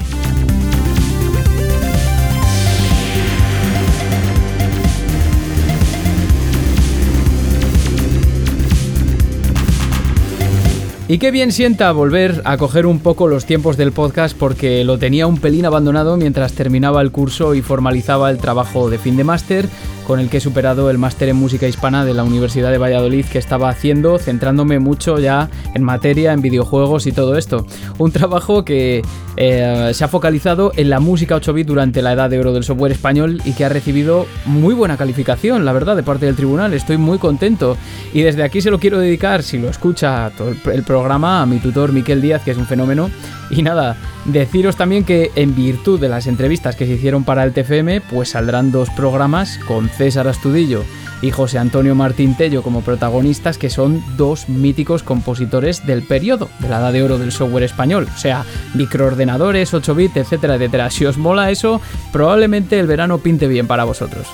[11.12, 14.98] Y qué bien sienta volver a coger un poco los tiempos del podcast porque lo
[14.98, 19.26] tenía un pelín abandonado mientras terminaba el curso y formalizaba el trabajo de fin de
[19.26, 19.68] máster
[20.12, 23.24] con el que he superado el máster en música hispana de la Universidad de Valladolid
[23.28, 27.66] que estaba haciendo, centrándome mucho ya en materia, en videojuegos y todo esto.
[27.98, 29.04] Un trabajo que
[29.38, 32.66] eh, se ha focalizado en la música 8 bit durante la edad de oro del
[32.66, 36.74] software español y que ha recibido muy buena calificación, la verdad, de parte del tribunal.
[36.74, 37.78] Estoy muy contento
[38.14, 41.60] y desde aquí se lo quiero dedicar, si lo escucha todo el programa, a mi
[41.60, 43.10] tutor Miquel Díaz, que es un fenómeno.
[43.52, 47.54] Y nada, deciros también que en virtud de las entrevistas que se hicieron para el
[47.54, 50.84] TFM, pues saldrán dos programas con César Astudillo
[51.22, 56.70] y José Antonio Martín Tello como protagonistas, que son dos míticos compositores del periodo, de
[56.70, 60.90] la edad de oro del software español, o sea, microordenadores, 8 bits, etcétera, etcétera.
[60.90, 61.82] Si os mola eso,
[62.12, 64.28] probablemente el verano pinte bien para vosotros.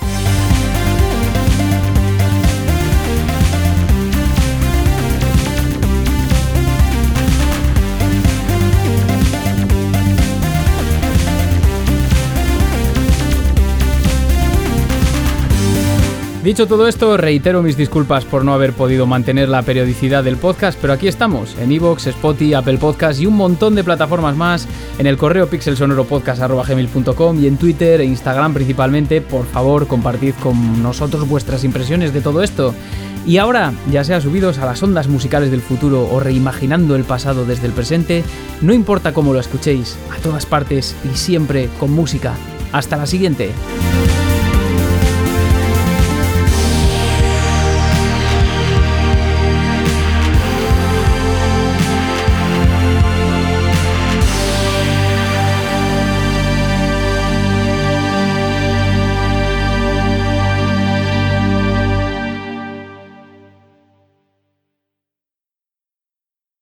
[16.48, 20.80] Dicho todo esto, reitero mis disculpas por no haber podido mantener la periodicidad del podcast,
[20.80, 24.66] pero aquí estamos, en Evox, Spotify, Apple Podcast y un montón de plataformas más,
[24.98, 29.20] en el correo pixelsonoropodcast.com y en Twitter e Instagram principalmente.
[29.20, 32.74] Por favor, compartid con nosotros vuestras impresiones de todo esto.
[33.26, 37.44] Y ahora, ya sea subidos a las ondas musicales del futuro o reimaginando el pasado
[37.44, 38.24] desde el presente,
[38.62, 42.36] no importa cómo lo escuchéis, a todas partes y siempre con música.
[42.72, 43.52] Hasta la siguiente.